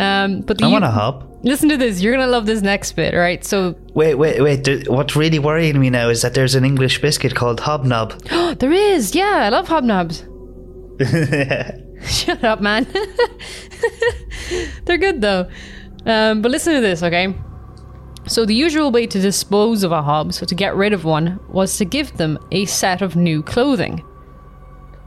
um, 0.00 0.40
but 0.40 0.62
I 0.62 0.68
want 0.68 0.84
a 0.84 0.90
hop. 0.90 1.40
listen 1.42 1.68
to 1.68 1.76
this. 1.76 2.00
You're 2.00 2.14
gonna 2.14 2.30
love 2.30 2.46
this 2.46 2.62
next 2.62 2.92
bit, 2.92 3.12
right? 3.12 3.44
So 3.44 3.76
Wait, 3.92 4.14
wait, 4.14 4.40
wait. 4.40 4.88
What's 4.88 5.14
really 5.14 5.38
worrying 5.38 5.78
me 5.78 5.90
now 5.90 6.08
is 6.08 6.22
that 6.22 6.32
there's 6.32 6.54
an 6.54 6.64
English 6.64 7.02
biscuit 7.02 7.34
called 7.34 7.60
Hobnob. 7.60 8.18
there 8.58 8.72
is, 8.72 9.14
yeah, 9.14 9.42
I 9.44 9.48
love 9.50 9.68
hobnobs. 9.68 10.24
Shut 12.08 12.42
up, 12.42 12.62
man. 12.62 12.86
They're 14.86 14.98
good 14.98 15.20
though. 15.20 15.50
Um, 16.06 16.40
but 16.40 16.50
listen 16.50 16.74
to 16.74 16.80
this, 16.80 17.02
okay? 17.02 17.34
So 18.26 18.46
the 18.46 18.54
usual 18.54 18.90
way 18.90 19.06
to 19.06 19.20
dispose 19.20 19.82
of 19.82 19.92
a 19.92 20.02
hob, 20.02 20.32
so 20.32 20.46
to 20.46 20.54
get 20.54 20.74
rid 20.74 20.92
of 20.92 21.04
one, 21.04 21.38
was 21.48 21.76
to 21.78 21.84
give 21.84 22.16
them 22.16 22.38
a 22.50 22.64
set 22.64 23.02
of 23.02 23.16
new 23.16 23.42
clothing. 23.42 24.02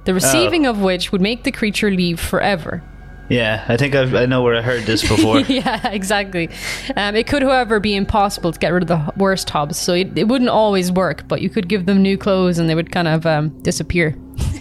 The 0.06 0.14
receiving 0.14 0.66
of 0.66 0.82
which 0.82 1.12
would 1.12 1.20
make 1.20 1.44
the 1.44 1.52
creature 1.52 1.92
leave 1.92 2.20
forever. 2.20 2.82
yeah, 3.30 3.66
I 3.68 3.76
think 3.76 3.94
I've, 3.94 4.16
I 4.16 4.26
know 4.26 4.42
where 4.42 4.56
I 4.56 4.62
heard 4.62 4.84
this 4.84 5.06
before. 5.06 5.40
yeah, 5.50 5.90
exactly. 5.90 6.50
Um, 6.96 7.16
it 7.16 7.28
could, 7.28 7.42
however, 7.44 7.82
be 7.82 7.96
impossible 7.96 8.54
to 8.54 8.60
get 8.60 8.70
rid 8.70 8.84
of 8.84 8.88
the 8.88 9.14
worst 9.18 9.50
hobs, 9.50 9.78
so 9.78 9.94
it, 9.94 10.18
it 10.18 10.30
wouldn't 10.30 10.50
always 10.50 10.94
work. 10.94 11.28
But 11.28 11.42
you 11.42 11.50
could 11.50 11.68
give 11.68 11.88
them 11.88 12.02
new 12.02 12.18
clothes, 12.18 12.58
and 12.58 12.70
they 12.70 12.76
would 12.76 12.92
kind 12.92 13.08
of 13.08 13.26
um, 13.26 13.50
disappear. 13.64 14.16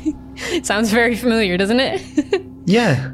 Sounds 0.64 0.91
very 0.91 1.14
familiar, 1.14 1.56
doesn't 1.56 1.79
it? 1.79 2.43
yeah, 2.64 3.12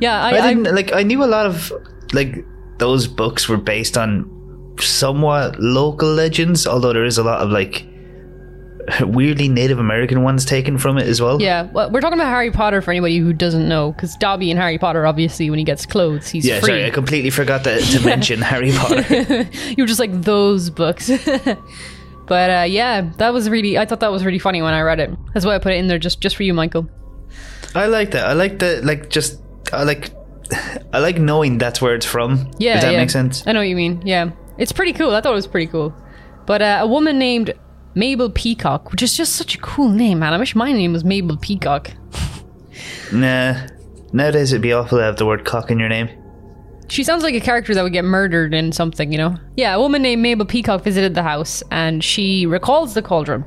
yeah, 0.00 0.22
I, 0.22 0.30
I 0.30 0.38
I, 0.38 0.54
didn't 0.54 0.74
like. 0.74 0.92
I 0.92 1.02
knew 1.02 1.24
a 1.24 1.26
lot 1.26 1.46
of 1.46 1.72
like 2.12 2.44
those 2.78 3.06
books 3.06 3.48
were 3.48 3.56
based 3.56 3.96
on 3.96 4.30
somewhat 4.80 5.58
local 5.60 6.08
legends, 6.12 6.66
although 6.66 6.92
there 6.92 7.04
is 7.04 7.18
a 7.18 7.22
lot 7.22 7.40
of 7.40 7.50
like 7.50 7.86
weirdly 9.00 9.48
Native 9.48 9.78
American 9.78 10.22
ones 10.22 10.44
taken 10.44 10.76
from 10.78 10.98
it 10.98 11.06
as 11.06 11.20
well. 11.20 11.40
yeah. 11.40 11.62
Well, 11.72 11.90
we're 11.90 12.00
talking 12.00 12.18
about 12.18 12.28
Harry 12.30 12.50
Potter 12.50 12.82
for 12.82 12.90
anybody 12.90 13.18
who 13.18 13.32
doesn't 13.32 13.66
know, 13.68 13.92
because 13.92 14.14
Dobby 14.16 14.50
in 14.50 14.56
Harry 14.56 14.76
Potter, 14.78 15.06
obviously, 15.06 15.48
when 15.48 15.58
he 15.58 15.64
gets 15.64 15.86
clothes, 15.86 16.28
he's 16.28 16.44
Yeah, 16.44 16.60
free. 16.60 16.66
sorry, 16.68 16.84
I 16.84 16.90
completely 16.90 17.30
forgot 17.30 17.64
that, 17.64 17.80
to 17.92 18.04
mention 18.04 18.40
Harry 18.42 18.72
Potter. 18.72 19.48
you 19.70 19.82
were 19.84 19.86
just 19.86 20.00
like 20.00 20.12
those 20.22 20.68
books. 20.70 21.08
but 22.26 22.50
uh, 22.50 22.64
yeah, 22.68 23.10
that 23.18 23.32
was 23.32 23.48
really. 23.48 23.78
I 23.78 23.86
thought 23.86 24.00
that 24.00 24.12
was 24.12 24.24
really 24.24 24.38
funny 24.38 24.60
when 24.60 24.74
I 24.74 24.80
read 24.82 25.00
it. 25.00 25.10
That's 25.32 25.46
why 25.46 25.54
I 25.54 25.58
put 25.58 25.72
it 25.72 25.76
in 25.76 25.86
there 25.88 25.98
just 25.98 26.20
just 26.20 26.36
for 26.36 26.42
you, 26.42 26.52
Michael. 26.52 26.88
I 27.74 27.86
like 27.86 28.10
that. 28.10 28.26
I 28.26 28.32
like 28.34 28.58
the 28.58 28.80
like 28.84 29.08
just 29.08 29.40
I 29.72 29.84
like 29.84 30.10
I 30.92 30.98
like 30.98 31.18
knowing 31.18 31.58
that's 31.58 31.80
where 31.80 31.94
it's 31.94 32.06
from. 32.06 32.50
Yeah, 32.58 32.74
Does 32.74 32.84
that 32.84 32.92
yeah. 32.92 32.98
make 32.98 33.10
sense? 33.10 33.46
I 33.46 33.52
know 33.52 33.60
what 33.60 33.68
you 33.68 33.76
mean. 33.76 34.02
Yeah, 34.04 34.30
it's 34.58 34.72
pretty 34.72 34.92
cool. 34.92 35.14
I 35.14 35.20
thought 35.20 35.32
it 35.32 35.36
was 35.36 35.46
pretty 35.46 35.66
cool. 35.66 35.94
But 36.46 36.62
uh, 36.62 36.78
a 36.82 36.86
woman 36.86 37.18
named 37.18 37.54
Mabel 37.94 38.30
Peacock, 38.30 38.90
which 38.90 39.02
is 39.02 39.16
just 39.16 39.34
such 39.36 39.54
a 39.54 39.58
cool 39.58 39.88
name, 39.88 40.18
man. 40.18 40.32
I 40.32 40.38
wish 40.38 40.54
my 40.54 40.72
name 40.72 40.92
was 40.92 41.04
Mabel 41.04 41.36
Peacock. 41.36 41.90
Nah. 43.12 43.66
Nowadays 44.12 44.52
it'd 44.52 44.62
be 44.62 44.72
awful 44.72 44.98
to 44.98 45.04
have 45.04 45.16
the 45.16 45.26
word 45.26 45.44
cock 45.44 45.70
in 45.70 45.78
your 45.78 45.88
name. 45.88 46.08
She 46.88 47.04
sounds 47.04 47.22
like 47.22 47.34
a 47.34 47.40
character 47.40 47.74
that 47.74 47.82
would 47.82 47.92
get 47.92 48.04
murdered 48.04 48.52
in 48.52 48.72
something, 48.72 49.12
you 49.12 49.18
know? 49.18 49.36
Yeah, 49.56 49.74
a 49.74 49.80
woman 49.80 50.02
named 50.02 50.22
Mabel 50.22 50.44
Peacock 50.46 50.82
visited 50.82 51.14
the 51.14 51.22
house 51.22 51.62
and 51.70 52.02
she 52.02 52.46
recalls 52.46 52.94
the 52.94 53.02
cauldron. 53.02 53.44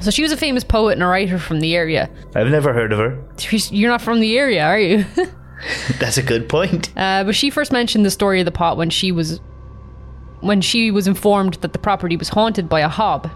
So 0.00 0.10
she 0.10 0.22
was 0.22 0.32
a 0.32 0.36
famous 0.36 0.64
poet 0.64 0.92
and 0.92 1.02
a 1.02 1.06
writer 1.06 1.38
from 1.38 1.60
the 1.60 1.74
area. 1.74 2.08
I've 2.34 2.48
never 2.48 2.72
heard 2.72 2.92
of 2.92 2.98
her. 2.98 3.22
She's, 3.38 3.70
you're 3.72 3.90
not 3.90 4.02
from 4.02 4.20
the 4.20 4.36
area, 4.38 4.64
are 4.64 4.78
you? 4.78 5.04
That's 5.98 6.16
a 6.18 6.22
good 6.22 6.48
point. 6.48 6.90
Uh, 6.96 7.24
but 7.24 7.34
she 7.34 7.50
first 7.50 7.72
mentioned 7.72 8.04
the 8.04 8.10
story 8.10 8.40
of 8.40 8.44
the 8.44 8.52
pot 8.52 8.76
when 8.76 8.90
she 8.90 9.12
was 9.12 9.40
when 10.40 10.60
she 10.60 10.90
was 10.90 11.06
informed 11.06 11.54
that 11.54 11.72
the 11.72 11.78
property 11.78 12.16
was 12.16 12.28
haunted 12.28 12.68
by 12.68 12.80
a 12.80 12.88
hob, 12.88 13.30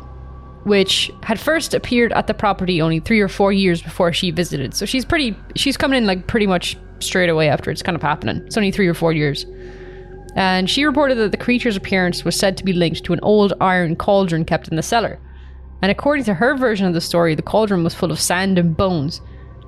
which 0.64 1.10
had 1.22 1.40
first 1.40 1.72
appeared 1.72 2.12
at 2.12 2.26
the 2.26 2.34
property 2.34 2.82
only 2.82 3.00
three 3.00 3.20
or 3.20 3.28
four 3.28 3.50
years 3.50 3.80
before 3.80 4.12
she 4.12 4.30
visited. 4.30 4.74
So 4.74 4.84
she's 4.84 5.04
pretty 5.04 5.36
she's 5.56 5.76
coming 5.76 5.98
in 5.98 6.06
like 6.06 6.26
pretty 6.26 6.46
much 6.46 6.76
straight 7.00 7.30
away 7.30 7.48
after 7.48 7.70
it's 7.70 7.82
kind 7.82 7.96
of 7.96 8.02
happening. 8.02 8.42
It's 8.46 8.56
only 8.56 8.70
three 8.70 8.88
or 8.88 8.94
four 8.94 9.12
years. 9.12 9.46
And 10.36 10.68
she 10.68 10.84
reported 10.84 11.16
that 11.16 11.32
the 11.32 11.36
creature's 11.36 11.76
appearance 11.76 12.24
was 12.24 12.36
said 12.36 12.56
to 12.58 12.64
be 12.64 12.72
linked 12.72 13.04
to 13.04 13.12
an 13.12 13.20
old 13.22 13.54
iron 13.60 13.96
cauldron 13.96 14.44
kept 14.44 14.68
in 14.68 14.76
the 14.76 14.82
cellar. 14.82 15.18
And 15.80 15.90
according 15.90 16.24
to 16.26 16.34
her 16.34 16.56
version 16.56 16.86
of 16.86 16.94
the 16.94 17.00
story, 17.00 17.34
the 17.34 17.42
cauldron 17.42 17.84
was 17.84 17.94
full 17.94 18.12
of 18.12 18.20
sand 18.20 18.58
and 18.58 18.76
bones, 18.76 19.20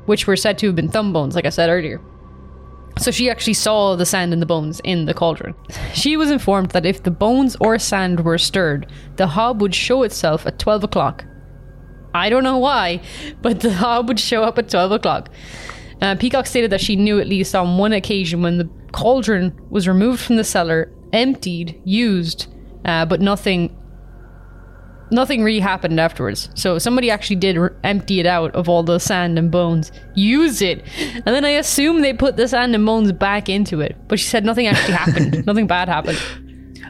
which 0.07 0.27
were 0.27 0.37
said 0.37 0.59
to 0.59 0.67
have 0.67 0.77
been 0.77 0.89
thumb 0.89 1.13
bones, 1.13 1.35
like 1.35 1.47
I 1.47 1.51
said 1.51 1.71
earlier. 1.71 2.01
So 3.01 3.11
she 3.11 3.31
actually 3.31 3.55
saw 3.55 3.97
the 3.97 4.05
sand 4.05 4.35
and 4.35 4.43
the 4.43 4.47
bones 4.47 4.79
in 4.85 5.07
the 5.07 5.15
cauldron. 5.15 5.55
She 5.95 6.19
was 6.19 6.31
informed 6.31 6.73
that 6.73 6.85
if 6.85 7.03
the 7.03 7.11
bones 7.11 7.57
or 7.59 7.79
sand 7.79 8.21
were 8.21 8.37
stirred, 8.37 8.93
the 9.17 9.27
hob 9.27 9.63
would 9.63 9.75
show 9.75 10.03
itself 10.03 10.47
at 10.47 10.59
12 10.59 10.85
o'clock. 10.85 11.25
I 12.13 12.29
don't 12.29 12.45
know 12.45 12.59
why, 12.59 13.01
but 13.41 13.61
the 13.61 13.73
hob 13.73 14.09
would 14.09 14.21
show 14.21 14.43
up 14.43 14.59
at 14.59 14.69
12 14.69 14.93
o'clock. 14.93 15.31
Uh, 16.03 16.15
Peacock 16.17 16.47
stated 16.47 16.71
that 16.73 16.81
she 16.83 16.95
knew 16.95 17.19
at 17.19 17.27
least 17.27 17.55
on 17.55 17.79
one 17.79 17.95
occasion 17.95 18.43
when 18.43 18.59
the 18.59 18.69
cauldron 18.93 19.59
was 19.71 19.89
removed 19.89 20.21
from 20.21 20.37
the 20.37 20.45
cellar, 20.45 20.93
emptied, 21.15 21.81
used, 21.85 22.49
uh, 22.85 23.07
but 23.07 23.23
nothing 23.23 23.75
nothing 25.11 25.43
really 25.43 25.61
happened 25.61 25.99
afterwards. 26.01 26.49
So 26.55 26.79
somebody 26.79 27.11
actually 27.11 27.37
did 27.37 27.59
r- 27.59 27.75
empty 27.85 28.21
it 28.21 28.27
out 28.27 28.55
of 28.55 28.69
all 28.69 28.83
the 28.83 28.99
sand 28.99 29.39
and 29.39 29.51
bones, 29.51 29.93
use 30.15 30.63
it, 30.63 30.85
and 31.15 31.25
then 31.27 31.45
I 31.45 31.51
assume 31.51 32.01
they 32.03 32.13
put 32.13 32.37
the 32.37 32.49
sand 32.49 32.75
and 32.75 32.85
bones 32.87 33.13
back 33.13 33.49
into 33.49 33.81
it. 33.81 33.97
But 34.09 34.19
she 34.19 34.27
said 34.27 34.45
nothing 34.45 34.67
actually 34.67 34.95
happened. 34.95 35.47
nothing 35.51 35.67
bad 35.67 35.89
happened. 35.89 36.19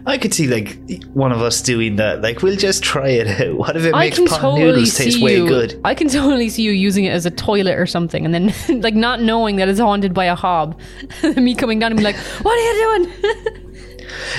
I 0.06 0.16
could 0.16 0.32
see 0.32 0.46
like 0.46 0.78
one 1.12 1.30
of 1.30 1.42
us 1.42 1.60
doing 1.60 1.96
that. 1.96 2.22
Like, 2.22 2.40
we'll 2.42 2.56
just 2.56 2.82
try 2.82 3.08
it 3.08 3.26
out. 3.40 3.54
What 3.58 3.76
if 3.76 3.84
it 3.84 3.94
I 3.94 4.06
makes 4.06 4.18
pot 4.18 4.40
totally 4.40 4.64
noodles 4.64 4.96
taste 4.96 5.20
way 5.20 5.36
you. 5.36 5.46
good? 5.46 5.78
I 5.84 5.94
can 5.94 6.08
totally 6.18 6.48
see 6.48 6.62
you 6.62 6.70
using 6.72 7.04
it 7.04 7.10
as 7.10 7.26
a 7.26 7.30
toilet 7.30 7.78
or 7.78 7.84
something, 7.84 8.24
and 8.24 8.32
then 8.34 8.80
like 8.80 8.94
not 8.94 9.20
knowing 9.20 9.56
that 9.56 9.68
it's 9.68 9.78
haunted 9.80 10.14
by 10.14 10.24
a 10.24 10.34
hob. 10.34 10.80
Me 11.36 11.54
coming 11.54 11.78
down 11.78 11.92
and 11.92 11.98
be 11.98 12.04
like, 12.04 12.16
"What 12.16 12.56
are 12.58 12.62
you 12.62 13.04
doing?" 13.04 13.59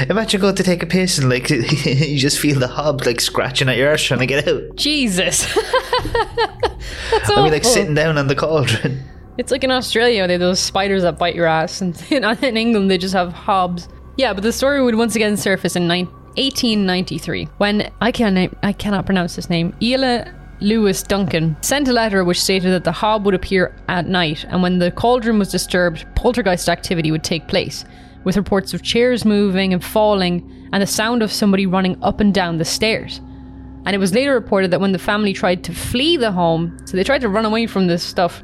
Imagine 0.10 0.42
going 0.42 0.56
to 0.56 0.64
take 0.64 0.84
a 0.84 0.86
piss 0.86 1.18
and 1.18 1.30
like 1.30 1.50
you 1.50 2.18
just 2.18 2.40
feel 2.40 2.60
the 2.60 2.68
hob 2.68 3.06
like 3.06 3.22
scratching 3.22 3.70
at 3.70 3.78
your 3.78 3.90
arse 3.90 4.04
trying 4.04 4.20
to 4.20 4.26
get 4.26 4.48
out. 4.48 4.76
Jesus. 4.76 5.46
That's 7.12 7.30
I 7.30 7.44
mean, 7.44 7.52
like 7.52 7.62
awful. 7.62 7.72
sitting 7.72 7.94
down 7.94 8.18
on 8.18 8.28
the 8.28 8.36
cauldron. 8.36 9.04
It's 9.38 9.52
like 9.52 9.64
in 9.64 9.72
Australia, 9.72 10.28
they 10.28 10.34
have 10.34 10.40
those 10.40 10.60
spiders 10.60 11.04
that 11.04 11.18
bite 11.18 11.36
your 11.36 11.48
ass, 11.48 11.82
and 11.82 12.00
in, 12.12 12.24
in 12.24 12.58
England, 12.58 12.92
they 12.92 12.98
just 12.98 13.14
have 13.14 13.34
hobs. 13.34 13.88
Yeah, 14.18 14.34
but 14.34 14.44
the 14.44 14.54
story 14.54 14.82
would 14.84 14.96
once 14.96 15.16
again 15.16 15.38
surface 15.38 15.76
in 15.76 15.88
nine, 15.88 16.06
1893 16.36 17.46
when 17.58 17.92
I 18.00 18.12
can't 18.12 18.36
name, 18.36 18.56
I 18.64 18.74
cannot 18.74 19.06
pronounce 19.06 19.36
this 19.36 19.50
name. 19.50 19.76
Ela 19.82 20.34
Lewis 20.62 21.02
Duncan 21.02 21.58
sent 21.62 21.88
a 21.88 21.92
letter 21.92 22.24
which 22.24 22.42
stated 22.42 22.72
that 22.72 22.84
the 22.84 22.92
hob 22.92 23.26
would 23.26 23.34
appear 23.34 23.76
at 23.88 24.08
night, 24.08 24.46
and 24.48 24.62
when 24.62 24.80
the 24.80 24.92
cauldron 24.92 25.40
was 25.40 25.50
disturbed, 25.50 26.06
poltergeist 26.16 26.70
activity 26.70 27.12
would 27.12 27.24
take 27.24 27.48
place, 27.48 27.84
with 28.24 28.38
reports 28.38 28.74
of 28.74 28.82
chairs 28.82 29.26
moving 29.26 29.74
and 29.74 29.84
falling, 29.84 30.70
and 30.72 30.82
the 30.82 30.88
sound 30.88 31.22
of 31.24 31.32
somebody 31.32 31.66
running 31.66 32.02
up 32.04 32.20
and 32.20 32.34
down 32.34 32.58
the 32.58 32.66
stairs. 32.66 33.20
And 33.86 33.96
it 33.96 34.00
was 34.00 34.14
later 34.14 34.34
reported 34.34 34.72
that 34.72 34.82
when 34.82 34.92
the 34.92 35.00
family 35.00 35.34
tried 35.34 35.64
to 35.66 35.74
flee 35.74 36.18
the 36.18 36.32
home, 36.32 36.78
so 36.86 36.96
they 36.96 37.04
tried 37.04 37.22
to 37.22 37.30
run 37.30 37.46
away 37.46 37.66
from 37.66 37.88
this 37.88 38.04
stuff, 38.04 38.44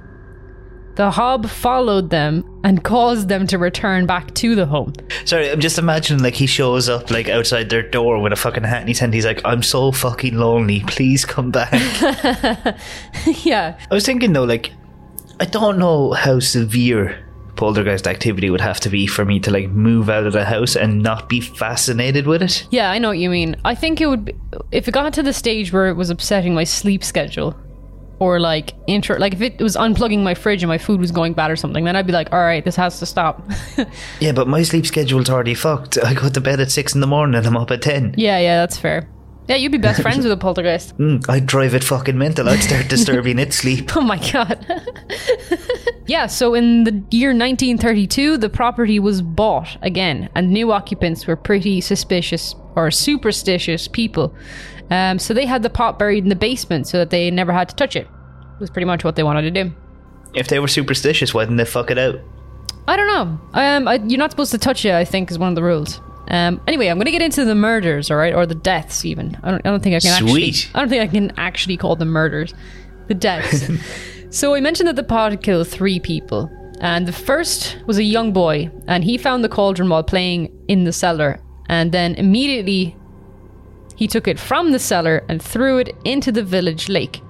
the 0.96 1.12
hob 1.12 1.48
followed 1.48 2.10
them 2.10 2.43
and 2.63 2.84
caused 2.84 3.29
them 3.29 3.46
to 3.48 3.60
return 3.60 4.07
back 4.07 4.34
to 4.34 4.55
the 4.55 4.65
home. 4.65 4.93
Sorry, 5.25 5.51
I'm 5.51 5.60
just 5.60 5.77
imagining 5.77 6.24
like 6.24 6.34
he 6.34 6.48
shows 6.48 6.89
up 6.89 7.12
like 7.12 7.29
outside 7.29 7.69
their 7.69 7.84
door 7.84 8.19
with 8.19 8.34
a 8.34 8.36
fucking 8.36 8.63
hat 8.63 8.81
in 8.81 8.88
his 8.88 8.98
hand. 8.98 9.13
He's 9.13 9.25
like, 9.25 9.39
"I'm 9.46 9.62
so 9.62 9.91
fucking 9.91 10.36
lonely. 10.36 10.79
Please 10.88 11.24
come 11.24 11.51
back." 11.51 11.72
yeah. 13.43 13.77
I 13.91 13.93
was 13.93 14.07
thinking 14.07 14.34
though, 14.34 14.43
like, 14.43 14.74
I 15.39 15.46
don't 15.46 15.77
know 15.77 16.13
how 16.13 16.39
severe 16.39 17.24
poltergeist 17.57 18.07
activity 18.07 18.49
would 18.49 18.61
have 18.61 18.79
to 18.81 18.89
be 18.89 19.07
for 19.07 19.25
me 19.25 19.39
to 19.41 19.51
like 19.51 19.69
move 19.69 20.09
out 20.09 20.25
of 20.25 20.33
the 20.33 20.45
house 20.45 20.75
and 20.75 21.03
not 21.03 21.27
be 21.27 21.41
fascinated 21.41 22.25
with 22.27 22.41
it. 22.41 22.65
Yeah, 22.71 22.91
I 22.91 22.99
know 22.99 23.09
what 23.09 23.17
you 23.17 23.29
mean. 23.29 23.55
I 23.65 23.75
think 23.75 23.99
it 23.99 24.05
would 24.07 24.25
be, 24.25 24.33
if 24.71 24.87
it 24.87 24.91
got 24.91 25.13
to 25.13 25.23
the 25.23 25.33
stage 25.33 25.73
where 25.73 25.87
it 25.87 25.93
was 25.95 26.09
upsetting 26.09 26.53
my 26.53 26.63
sleep 26.63 27.03
schedule 27.03 27.55
or 28.19 28.39
like 28.39 28.73
inter 28.87 29.19
like 29.19 29.33
if 29.33 29.41
it 29.41 29.59
was 29.61 29.75
unplugging 29.75 30.23
my 30.23 30.33
fridge 30.33 30.63
and 30.63 30.67
my 30.69 30.77
food 30.79 30.99
was 30.99 31.11
going 31.11 31.33
bad 31.33 31.51
or 31.51 31.55
something, 31.55 31.83
then 31.83 31.95
I'd 31.95 32.07
be 32.07 32.13
like, 32.13 32.31
"All 32.33 32.39
right, 32.39 32.63
this 32.65 32.75
has 32.75 32.97
to 32.99 33.05
stop." 33.05 33.43
Yeah, 34.19 34.31
but 34.31 34.47
my 34.47 34.63
sleep 34.63 34.85
schedule's 34.87 35.29
already 35.29 35.53
fucked. 35.53 35.97
I 36.03 36.13
go 36.15 36.27
to 36.29 36.41
bed 36.41 36.59
at 36.59 36.71
six 36.71 36.95
in 36.95 37.01
the 37.01 37.07
morning 37.07 37.35
and 37.35 37.45
I'm 37.45 37.55
up 37.57 37.69
at 37.71 37.81
ten. 37.83 38.15
yeah, 38.17 38.39
yeah, 38.39 38.57
that's 38.61 38.77
fair. 38.77 39.07
Yeah, 39.47 39.55
you'd 39.55 39.71
be 39.71 39.77
best 39.77 40.01
friends 40.01 40.23
with 40.25 40.33
a 40.33 40.37
poltergeist. 40.37 40.97
Mm, 40.97 41.23
I'd 41.29 41.45
drive 41.45 41.73
it 41.73 41.83
fucking 41.83 42.17
mental. 42.17 42.49
I'd 42.49 42.59
start 42.63 42.89
disturbing 42.89 43.39
its 43.39 43.55
sleep. 43.57 43.95
Oh 43.95 44.01
my 44.01 44.17
god. 44.31 44.65
Yeah, 46.07 46.25
so 46.27 46.53
in 46.53 46.85
the 46.85 47.03
year 47.11 47.29
1932, 47.29 48.37
the 48.37 48.49
property 48.49 48.99
was 48.99 49.21
bought 49.21 49.77
again, 49.81 50.29
and 50.35 50.49
new 50.49 50.71
occupants 50.71 51.27
were 51.27 51.35
pretty 51.35 51.81
suspicious 51.81 52.55
or 52.75 52.89
superstitious 52.91 53.87
people. 53.87 54.33
Um, 54.89 55.19
so 55.19 55.33
they 55.33 55.45
had 55.45 55.63
the 55.63 55.69
pot 55.69 55.99
buried 55.99 56.23
in 56.23 56.29
the 56.29 56.35
basement 56.35 56.87
so 56.87 56.97
that 56.97 57.09
they 57.09 57.29
never 57.29 57.51
had 57.51 57.67
to 57.69 57.75
touch 57.75 57.95
it. 57.95 58.07
It 58.07 58.59
was 58.59 58.69
pretty 58.69 58.85
much 58.85 59.03
what 59.03 59.15
they 59.15 59.23
wanted 59.23 59.41
to 59.53 59.63
do. 59.63 59.71
If 60.33 60.47
they 60.47 60.59
were 60.59 60.67
superstitious, 60.67 61.33
why 61.33 61.43
didn't 61.43 61.57
they 61.57 61.65
fuck 61.65 61.91
it 61.91 61.97
out? 61.97 62.19
I 62.87 62.95
don't 62.95 63.07
know. 63.07 63.41
Um, 63.53 63.87
I, 63.87 63.95
you're 63.95 64.17
not 64.17 64.31
supposed 64.31 64.51
to 64.51 64.57
touch 64.57 64.85
it. 64.85 64.93
I 64.93 65.03
think 65.03 65.29
is 65.29 65.37
one 65.37 65.49
of 65.49 65.55
the 65.55 65.63
rules. 65.63 65.99
Um, 66.29 66.61
anyway, 66.67 66.87
I'm 66.87 66.97
going 66.97 67.05
to 67.05 67.11
get 67.11 67.21
into 67.21 67.43
the 67.45 67.55
murders, 67.55 68.11
all 68.11 68.17
right, 68.17 68.33
or 68.33 68.45
the 68.45 68.55
deaths. 68.55 69.03
Even 69.05 69.37
I 69.43 69.51
don't. 69.51 69.65
I 69.65 69.69
don't 69.69 69.83
think 69.83 69.95
I 69.95 69.99
can 69.99 70.27
Sweet. 70.27 70.55
actually. 70.55 70.71
I 70.75 70.79
don't 70.79 70.89
think 70.89 71.03
I 71.03 71.07
can 71.07 71.33
actually 71.37 71.77
call 71.77 71.95
them 71.95 72.09
murders. 72.09 72.53
The 73.07 73.13
deaths. 73.13 73.69
so 74.29 74.55
I 74.55 74.60
mentioned 74.60 74.88
that 74.88 74.96
the 74.96 75.03
pod 75.03 75.41
killed 75.41 75.67
three 75.67 76.00
people, 76.00 76.50
and 76.81 77.07
the 77.07 77.13
first 77.13 77.77
was 77.86 77.98
a 77.98 78.03
young 78.03 78.34
boy, 78.34 78.69
and 78.88 79.03
he 79.03 79.17
found 79.17 79.43
the 79.43 79.50
cauldron 79.50 79.89
while 79.89 80.03
playing 80.03 80.51
in 80.67 80.84
the 80.84 80.93
cellar, 80.93 81.39
and 81.69 81.91
then 81.91 82.15
immediately 82.15 82.96
he 83.96 84.07
took 84.07 84.27
it 84.27 84.39
from 84.39 84.72
the 84.72 84.79
cellar 84.79 85.25
and 85.27 85.41
threw 85.41 85.79
it 85.79 85.96
into 86.05 86.31
the 86.31 86.43
village 86.43 86.88
lake. 86.88 87.22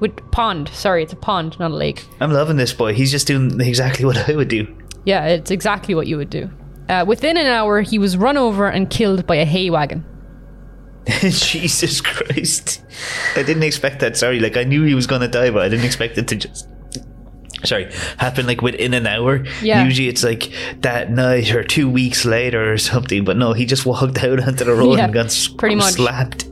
With 0.00 0.16
pond. 0.30 0.70
Sorry, 0.70 1.02
it's 1.02 1.12
a 1.12 1.16
pond, 1.16 1.58
not 1.60 1.70
a 1.70 1.74
lake. 1.74 2.06
I'm 2.20 2.32
loving 2.32 2.56
this 2.56 2.72
boy. 2.72 2.94
He's 2.94 3.10
just 3.10 3.26
doing 3.26 3.60
exactly 3.60 4.04
what 4.06 4.28
I 4.28 4.34
would 4.34 4.48
do. 4.48 4.66
Yeah, 5.04 5.26
it's 5.26 5.50
exactly 5.50 5.94
what 5.94 6.06
you 6.06 6.16
would 6.16 6.30
do. 6.30 6.50
Uh, 6.88 7.04
within 7.06 7.36
an 7.36 7.46
hour, 7.46 7.82
he 7.82 7.98
was 7.98 8.16
run 8.16 8.36
over 8.36 8.68
and 8.68 8.88
killed 8.90 9.26
by 9.26 9.36
a 9.36 9.44
hay 9.44 9.70
wagon. 9.70 10.04
Jesus 11.20 12.00
Christ. 12.00 12.82
I 13.36 13.42
didn't 13.42 13.62
expect 13.62 14.00
that. 14.00 14.16
Sorry, 14.16 14.40
like 14.40 14.56
I 14.56 14.64
knew 14.64 14.84
he 14.84 14.94
was 14.94 15.06
going 15.06 15.22
to 15.22 15.28
die, 15.28 15.50
but 15.50 15.62
I 15.62 15.68
didn't 15.68 15.84
expect 15.86 16.18
it 16.18 16.28
to 16.28 16.36
just. 16.36 16.68
Sorry, 17.64 17.92
happen 18.16 18.46
like 18.46 18.62
within 18.62 18.94
an 18.94 19.06
hour. 19.06 19.44
Yeah. 19.62 19.84
Usually 19.84 20.08
it's 20.08 20.24
like 20.24 20.50
that 20.80 21.10
night 21.10 21.52
or 21.54 21.62
two 21.62 21.90
weeks 21.90 22.24
later 22.24 22.72
or 22.72 22.78
something, 22.78 23.22
but 23.24 23.36
no, 23.36 23.52
he 23.52 23.66
just 23.66 23.84
walked 23.84 24.18
out 24.24 24.40
onto 24.40 24.64
the 24.64 24.72
road 24.74 24.96
Yeah, 24.96 25.04
and 25.04 25.12
got 25.12 25.48
pretty 25.58 25.74
much. 25.74 25.92
slapped. 25.94 26.44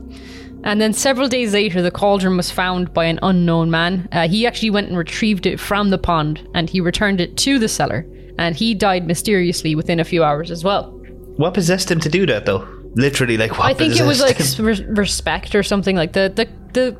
And 0.63 0.79
then 0.81 0.93
several 0.93 1.27
days 1.27 1.53
later, 1.53 1.81
the 1.81 1.89
cauldron 1.89 2.35
was 2.37 2.51
found 2.51 2.93
by 2.93 3.05
an 3.05 3.17
unknown 3.23 3.71
man. 3.71 4.07
Uh, 4.11 4.27
he 4.27 4.45
actually 4.45 4.69
went 4.71 4.89
and 4.89 4.97
retrieved 4.97 5.45
it 5.45 5.59
from 5.59 5.89
the 5.89 5.97
pond 5.97 6.45
and 6.53 6.69
he 6.69 6.81
returned 6.81 7.21
it 7.21 7.37
to 7.37 7.57
the 7.59 7.69
cellar. 7.69 8.05
And 8.37 8.55
he 8.55 8.75
died 8.75 9.07
mysteriously 9.07 9.73
within 9.73 9.99
a 9.99 10.03
few 10.03 10.23
hours 10.23 10.51
as 10.51 10.63
well. 10.63 10.91
What 11.37 11.53
possessed 11.53 11.89
him 11.89 11.99
to 12.01 12.09
do 12.09 12.25
that 12.27 12.45
though? 12.45 12.67
Literally, 12.95 13.37
like 13.37 13.51
what 13.57 13.67
I 13.67 13.73
think 13.73 13.95
it 13.99 14.05
was 14.05 14.19
like 14.21 14.37
possessed 14.37 14.59
him? 14.59 14.69
s- 14.69 14.79
re- 14.79 14.85
respect 14.87 15.55
or 15.55 15.63
something 15.63 15.95
like 15.95 16.13
the 16.13 16.31
the 16.35 16.47
the 16.73 16.97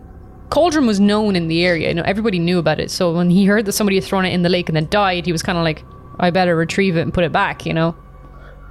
cauldron 0.49 0.87
was 0.87 0.99
known 0.99 1.35
in 1.35 1.47
the 1.47 1.65
area. 1.65 1.89
You 1.89 1.95
know, 1.95 2.03
everybody 2.05 2.39
knew 2.39 2.59
about 2.59 2.79
it. 2.79 2.91
So 2.91 3.13
when 3.13 3.29
he 3.29 3.45
heard 3.45 3.65
that 3.65 3.73
somebody 3.73 3.97
had 3.97 4.03
thrown 4.03 4.25
it 4.25 4.33
in 4.33 4.41
the 4.43 4.49
lake 4.49 4.69
and 4.69 4.75
then 4.75 4.87
died, 4.89 5.25
he 5.25 5.31
was 5.31 5.41
kind 5.43 5.57
of 5.57 5.63
like, 5.63 5.83
"I 6.19 6.29
better 6.29 6.55
retrieve 6.55 6.95
it 6.97 7.01
and 7.01 7.13
put 7.13 7.23
it 7.23 7.31
back." 7.31 7.65
You 7.65 7.73
know. 7.73 7.95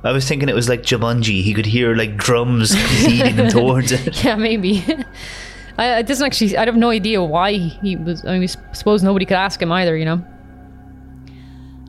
I 0.04 0.12
was 0.12 0.28
thinking 0.28 0.48
it 0.48 0.54
was 0.54 0.68
like 0.68 0.82
Jumanji. 0.82 1.42
He 1.42 1.52
could 1.52 1.66
hear 1.66 1.94
like 1.96 2.16
drums 2.16 2.72
leading 3.04 3.48
towards 3.58 3.90
it. 3.90 4.24
Yeah, 4.24 4.36
maybe. 4.36 4.84
I, 5.78 5.96
I 5.96 6.02
doesn't 6.02 6.24
actually. 6.24 6.56
I 6.56 6.64
have 6.64 6.76
no 6.76 6.90
idea 6.90 7.22
why 7.22 7.52
he 7.54 7.96
was. 7.96 8.24
I 8.24 8.38
mean, 8.38 8.48
I 8.48 8.72
suppose 8.74 9.02
nobody 9.02 9.24
could 9.26 9.36
ask 9.36 9.60
him 9.60 9.72
either. 9.72 9.96
You 9.96 10.04
know. 10.04 10.24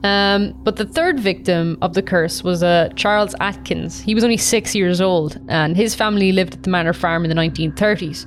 Um, 0.04 0.54
but 0.64 0.78
the 0.78 0.86
third 0.86 1.20
victim 1.20 1.78
of 1.82 1.94
the 1.94 2.02
curse 2.02 2.44
was 2.44 2.64
uh, 2.64 2.90
Charles 2.96 3.36
Atkins. 3.40 4.00
He 4.00 4.16
was 4.16 4.24
only 4.24 4.38
six 4.38 4.74
years 4.74 5.02
old, 5.02 5.40
and 5.50 5.76
his 5.76 5.94
family 5.96 6.32
lived 6.32 6.54
at 6.54 6.64
the 6.64 6.70
manor 6.70 6.94
farm 6.94 7.26
in 7.26 7.30
the 7.30 7.36
1930s. 7.36 8.26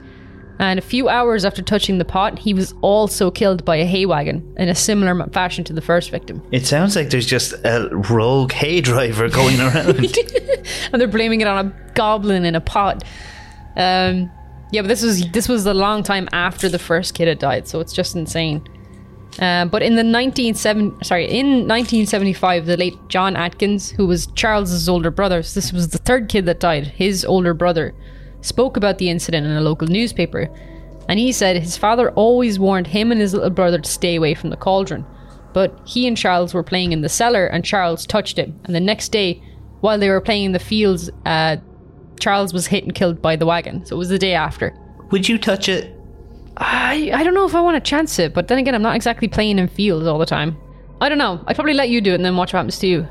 And 0.58 0.78
a 0.78 0.82
few 0.82 1.08
hours 1.08 1.44
after 1.44 1.62
touching 1.62 1.98
the 1.98 2.04
pot, 2.04 2.38
he 2.38 2.54
was 2.54 2.74
also 2.82 3.30
killed 3.30 3.64
by 3.64 3.76
a 3.76 3.84
hay 3.86 4.06
wagon 4.06 4.54
in 4.58 4.68
a 4.68 4.74
similar 4.74 5.26
fashion 5.30 5.64
to 5.64 5.72
the 5.72 5.80
first 5.80 6.10
victim. 6.10 6.42
It 6.52 6.66
sounds 6.66 6.94
like 6.94 7.10
there's 7.10 7.26
just 7.26 7.54
a 7.64 7.88
rogue 7.90 8.52
hay 8.52 8.80
driver 8.80 9.28
going 9.28 9.60
around. 9.60 9.98
and 10.92 11.00
they're 11.00 11.08
blaming 11.08 11.40
it 11.40 11.46
on 11.48 11.66
a 11.66 11.92
goblin 11.94 12.44
in 12.44 12.54
a 12.54 12.60
pot. 12.60 13.02
Um, 13.76 14.30
yeah, 14.70 14.82
but 14.82 14.88
this 14.88 15.02
was 15.02 15.28
this 15.32 15.48
was 15.48 15.66
a 15.66 15.74
long 15.74 16.02
time 16.02 16.28
after 16.32 16.68
the 16.68 16.78
first 16.78 17.14
kid 17.14 17.28
had 17.28 17.38
died, 17.38 17.66
so 17.66 17.80
it's 17.80 17.92
just 17.92 18.14
insane. 18.14 18.62
Uh, 19.38 19.64
but 19.64 19.82
in 19.82 19.94
the 19.94 20.04
1970, 20.04 21.04
sorry, 21.04 21.24
in 21.24 21.66
1975, 21.66 22.66
the 22.66 22.76
late 22.76 22.94
John 23.08 23.34
Atkins, 23.34 23.90
who 23.90 24.06
was 24.06 24.26
Charles's 24.34 24.88
older 24.88 25.10
brother, 25.10 25.42
so 25.42 25.58
this 25.58 25.72
was 25.72 25.88
the 25.88 25.98
third 25.98 26.28
kid 26.28 26.44
that 26.46 26.60
died. 26.60 26.86
His 26.86 27.24
older 27.24 27.54
brother 27.54 27.94
spoke 28.42 28.76
about 28.76 28.98
the 28.98 29.08
incident 29.08 29.46
in 29.46 29.52
a 29.52 29.62
local 29.62 29.88
newspaper, 29.88 30.50
and 31.08 31.18
he 31.18 31.32
said 31.32 31.56
his 31.56 31.78
father 31.78 32.10
always 32.12 32.58
warned 32.58 32.88
him 32.88 33.10
and 33.10 33.20
his 33.20 33.32
little 33.32 33.50
brother 33.50 33.78
to 33.78 33.88
stay 33.88 34.16
away 34.16 34.34
from 34.34 34.50
the 34.50 34.56
cauldron. 34.56 35.06
But 35.54 35.78
he 35.86 36.06
and 36.06 36.16
Charles 36.16 36.52
were 36.52 36.62
playing 36.62 36.92
in 36.92 37.00
the 37.00 37.08
cellar, 37.08 37.46
and 37.46 37.64
Charles 37.64 38.06
touched 38.06 38.38
him. 38.38 38.58
And 38.64 38.74
the 38.74 38.80
next 38.80 39.10
day, 39.10 39.42
while 39.80 39.98
they 39.98 40.08
were 40.08 40.20
playing 40.20 40.44
in 40.46 40.52
the 40.52 40.58
fields, 40.58 41.10
uh, 41.26 41.56
Charles 42.20 42.52
was 42.52 42.66
hit 42.66 42.84
and 42.84 42.94
killed 42.94 43.20
by 43.20 43.36
the 43.36 43.46
wagon. 43.46 43.84
So 43.84 43.96
it 43.96 43.98
was 43.98 44.08
the 44.08 44.18
day 44.18 44.34
after. 44.34 44.76
Would 45.10 45.28
you 45.28 45.38
touch 45.38 45.68
it? 45.68 45.98
I 46.56 47.10
I 47.14 47.22
don't 47.24 47.34
know 47.34 47.46
if 47.46 47.54
I 47.54 47.60
want 47.60 47.82
to 47.82 47.88
chance 47.88 48.18
it, 48.18 48.34
but 48.34 48.48
then 48.48 48.58
again, 48.58 48.74
I'm 48.74 48.82
not 48.82 48.96
exactly 48.96 49.28
playing 49.28 49.58
in 49.58 49.68
fields 49.68 50.06
all 50.06 50.18
the 50.18 50.26
time. 50.26 50.56
I 51.00 51.08
don't 51.08 51.18
know. 51.18 51.42
I'd 51.46 51.56
probably 51.56 51.74
let 51.74 51.88
you 51.88 52.00
do 52.00 52.12
it 52.12 52.16
and 52.16 52.24
then 52.24 52.36
watch 52.36 52.52
what 52.52 52.58
happens 52.58 52.78
to 52.80 52.86
you. 52.86 53.08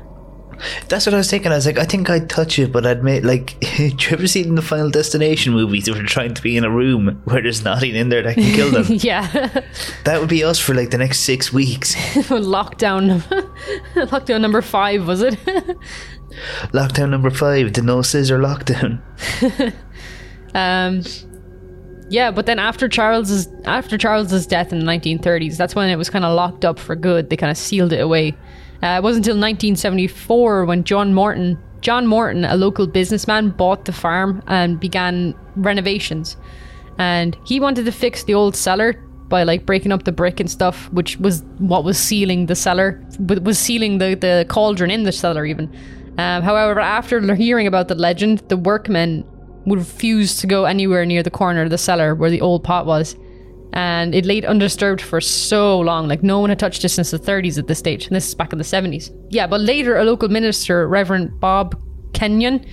That's 0.88 1.06
what 1.06 1.14
I 1.14 1.18
was 1.18 1.30
thinking. 1.30 1.50
I 1.50 1.56
was 1.56 1.66
like, 1.66 1.78
I 1.78 1.84
think 1.84 2.08
I'd 2.08 2.30
touch 2.30 2.58
it, 2.58 2.72
but 2.72 2.86
I'd 2.86 3.02
make 3.02 3.24
like. 3.24 3.58
do 3.76 3.84
you 3.84 4.10
ever 4.10 4.26
seen 4.26 4.54
the 4.54 4.62
Final 4.62 4.90
Destination 4.90 5.52
movies? 5.52 5.86
They 5.86 5.92
were 5.92 6.02
trying 6.04 6.34
to 6.34 6.42
be 6.42 6.56
in 6.56 6.64
a 6.64 6.70
room 6.70 7.20
where 7.24 7.42
there's 7.42 7.64
nothing 7.64 7.94
in 7.94 8.10
there 8.10 8.22
that 8.22 8.34
can 8.34 8.54
kill 8.54 8.70
them. 8.70 8.86
yeah. 8.88 9.26
that 10.04 10.20
would 10.20 10.28
be 10.28 10.44
us 10.44 10.58
for 10.58 10.74
like 10.74 10.90
the 10.90 10.98
next 10.98 11.20
six 11.20 11.52
weeks. 11.52 11.94
lockdown. 12.14 13.22
lockdown 13.94 14.40
number 14.40 14.62
five, 14.62 15.06
was 15.06 15.22
it? 15.22 15.38
Lockdown 16.72 17.10
number 17.10 17.30
five, 17.30 17.72
the 17.72 17.82
no 17.82 18.02
scissor 18.02 18.38
lockdown. 18.38 19.02
Um, 20.54 21.02
yeah, 22.12 22.30
but 22.30 22.44
then 22.44 22.58
after 22.58 22.90
Charles's 22.90 23.48
after 23.64 23.96
Charles's 23.96 24.46
death 24.46 24.70
in 24.70 24.80
the 24.80 24.84
1930s, 24.84 25.56
that's 25.56 25.74
when 25.74 25.88
it 25.88 25.96
was 25.96 26.10
kind 26.10 26.26
of 26.26 26.36
locked 26.36 26.62
up 26.62 26.78
for 26.78 26.94
good. 26.94 27.30
They 27.30 27.38
kind 27.38 27.50
of 27.50 27.56
sealed 27.56 27.90
it 27.90 28.00
away. 28.00 28.36
Uh, 28.82 28.98
it 28.98 29.02
wasn't 29.02 29.26
until 29.26 29.40
1974 29.40 30.66
when 30.66 30.84
John 30.84 31.14
Morton, 31.14 31.58
John 31.80 32.06
Morton, 32.06 32.44
a 32.44 32.54
local 32.54 32.86
businessman, 32.86 33.48
bought 33.48 33.86
the 33.86 33.92
farm 33.92 34.42
and 34.46 34.78
began 34.78 35.34
renovations. 35.56 36.36
And 36.98 37.34
he 37.46 37.58
wanted 37.58 37.86
to 37.86 37.92
fix 37.92 38.24
the 38.24 38.34
old 38.34 38.56
cellar 38.56 38.92
by 39.28 39.44
like 39.44 39.64
breaking 39.64 39.90
up 39.90 40.02
the 40.02 40.12
brick 40.12 40.38
and 40.38 40.50
stuff, 40.50 40.92
which 40.92 41.16
was 41.16 41.42
what 41.56 41.82
was 41.82 41.98
sealing 41.98 42.44
the 42.44 42.54
cellar, 42.54 43.02
was 43.20 43.58
sealing 43.58 43.96
the, 43.96 44.14
the 44.14 44.44
cauldron 44.50 44.90
in 44.90 45.04
the 45.04 45.12
cellar 45.12 45.46
even. 45.46 45.74
Um, 46.18 46.42
however, 46.42 46.78
after 46.78 47.34
hearing 47.34 47.66
about 47.66 47.88
the 47.88 47.94
legend, 47.94 48.40
the 48.48 48.58
workmen 48.58 49.24
would 49.66 49.78
refuse 49.78 50.36
to 50.38 50.46
go 50.46 50.64
anywhere 50.64 51.04
near 51.06 51.22
the 51.22 51.30
corner 51.30 51.62
of 51.62 51.70
the 51.70 51.78
cellar 51.78 52.14
where 52.14 52.30
the 52.30 52.40
old 52.40 52.64
pot 52.64 52.86
was. 52.86 53.16
And 53.74 54.14
it 54.14 54.26
laid 54.26 54.44
undisturbed 54.44 55.00
for 55.00 55.20
so 55.20 55.80
long. 55.80 56.06
Like, 56.06 56.22
no 56.22 56.40
one 56.40 56.50
had 56.50 56.58
touched 56.58 56.84
it 56.84 56.90
since 56.90 57.10
the 57.10 57.18
30s 57.18 57.58
at 57.58 57.68
this 57.68 57.78
stage. 57.78 58.06
And 58.06 58.14
this 58.14 58.28
is 58.28 58.34
back 58.34 58.52
in 58.52 58.58
the 58.58 58.64
70s. 58.64 59.10
Yeah, 59.30 59.46
but 59.46 59.62
later, 59.62 59.96
a 59.96 60.04
local 60.04 60.28
minister, 60.28 60.86
Reverend 60.86 61.40
Bob 61.40 61.80
Kenyon, 62.12 62.66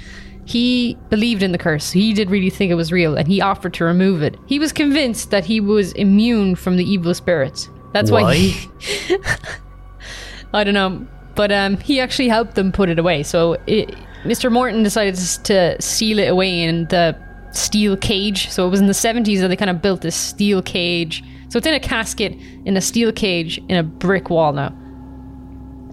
he 0.49 0.97
believed 1.09 1.43
in 1.43 1.51
the 1.51 1.57
curse. 1.57 1.91
He 1.91 2.11
did 2.11 2.29
really 2.31 2.49
think 2.49 2.71
it 2.71 2.75
was 2.75 2.91
real 2.91 3.15
and 3.15 3.27
he 3.27 3.39
offered 3.39 3.73
to 3.75 3.85
remove 3.85 4.23
it. 4.23 4.35
He 4.47 4.57
was 4.57 4.73
convinced 4.73 5.29
that 5.29 5.45
he 5.45 5.59
was 5.59 5.93
immune 5.93 6.55
from 6.55 6.75
the 6.75 6.83
evil 6.83 7.13
spirits. 7.13 7.69
That's 7.93 8.09
why, 8.11 8.23
Why? 8.23 8.35
he, 8.35 8.69
I 10.53 10.63
don't 10.63 10.73
know, 10.73 11.07
but 11.35 11.51
um, 11.51 11.77
he 11.77 11.99
actually 11.99 12.29
helped 12.29 12.55
them 12.55 12.71
put 12.71 12.89
it 12.89 12.97
away. 12.97 13.23
So 13.23 13.57
it, 13.67 13.95
Mr. 14.23 14.51
Morton 14.51 14.83
decided 14.83 15.15
to 15.45 15.81
seal 15.81 16.19
it 16.19 16.27
away 16.27 16.63
in 16.63 16.85
the 16.85 17.17
steel 17.51 17.95
cage. 17.97 18.49
So 18.49 18.67
it 18.67 18.69
was 18.69 18.79
in 18.79 18.87
the 18.87 18.93
70s 18.93 19.39
that 19.39 19.47
they 19.47 19.55
kind 19.55 19.71
of 19.71 19.81
built 19.81 20.01
this 20.01 20.15
steel 20.15 20.61
cage. 20.61 21.23
So 21.49 21.57
it's 21.57 21.67
in 21.67 21.73
a 21.73 21.79
casket 21.79 22.35
in 22.65 22.77
a 22.77 22.81
steel 22.81 23.11
cage 23.11 23.57
in 23.69 23.77
a 23.77 23.83
brick 23.83 24.29
wall 24.29 24.53
now. 24.53 24.75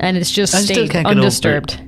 And 0.00 0.16
it's 0.16 0.30
just 0.30 0.54
I 0.54 0.59
still 0.61 0.87
stayed 0.87 1.06
undisturbed. 1.06 1.83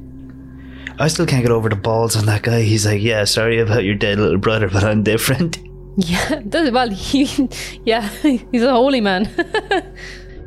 I 0.98 1.08
still 1.08 1.26
can't 1.26 1.42
get 1.42 1.52
over 1.52 1.68
the 1.68 1.76
balls 1.76 2.16
on 2.16 2.26
that 2.26 2.42
guy. 2.42 2.62
He's 2.62 2.86
like, 2.86 3.02
yeah, 3.02 3.24
sorry 3.24 3.60
about 3.60 3.84
your 3.84 3.94
dead 3.94 4.18
little 4.18 4.38
brother, 4.38 4.68
but 4.68 4.84
I'm 4.84 5.02
different. 5.02 5.58
Yeah, 6.00 6.42
well, 6.70 6.90
he, 6.90 7.48
yeah, 7.84 8.08
he's 8.08 8.62
a 8.62 8.70
holy 8.70 9.00
man. 9.00 9.24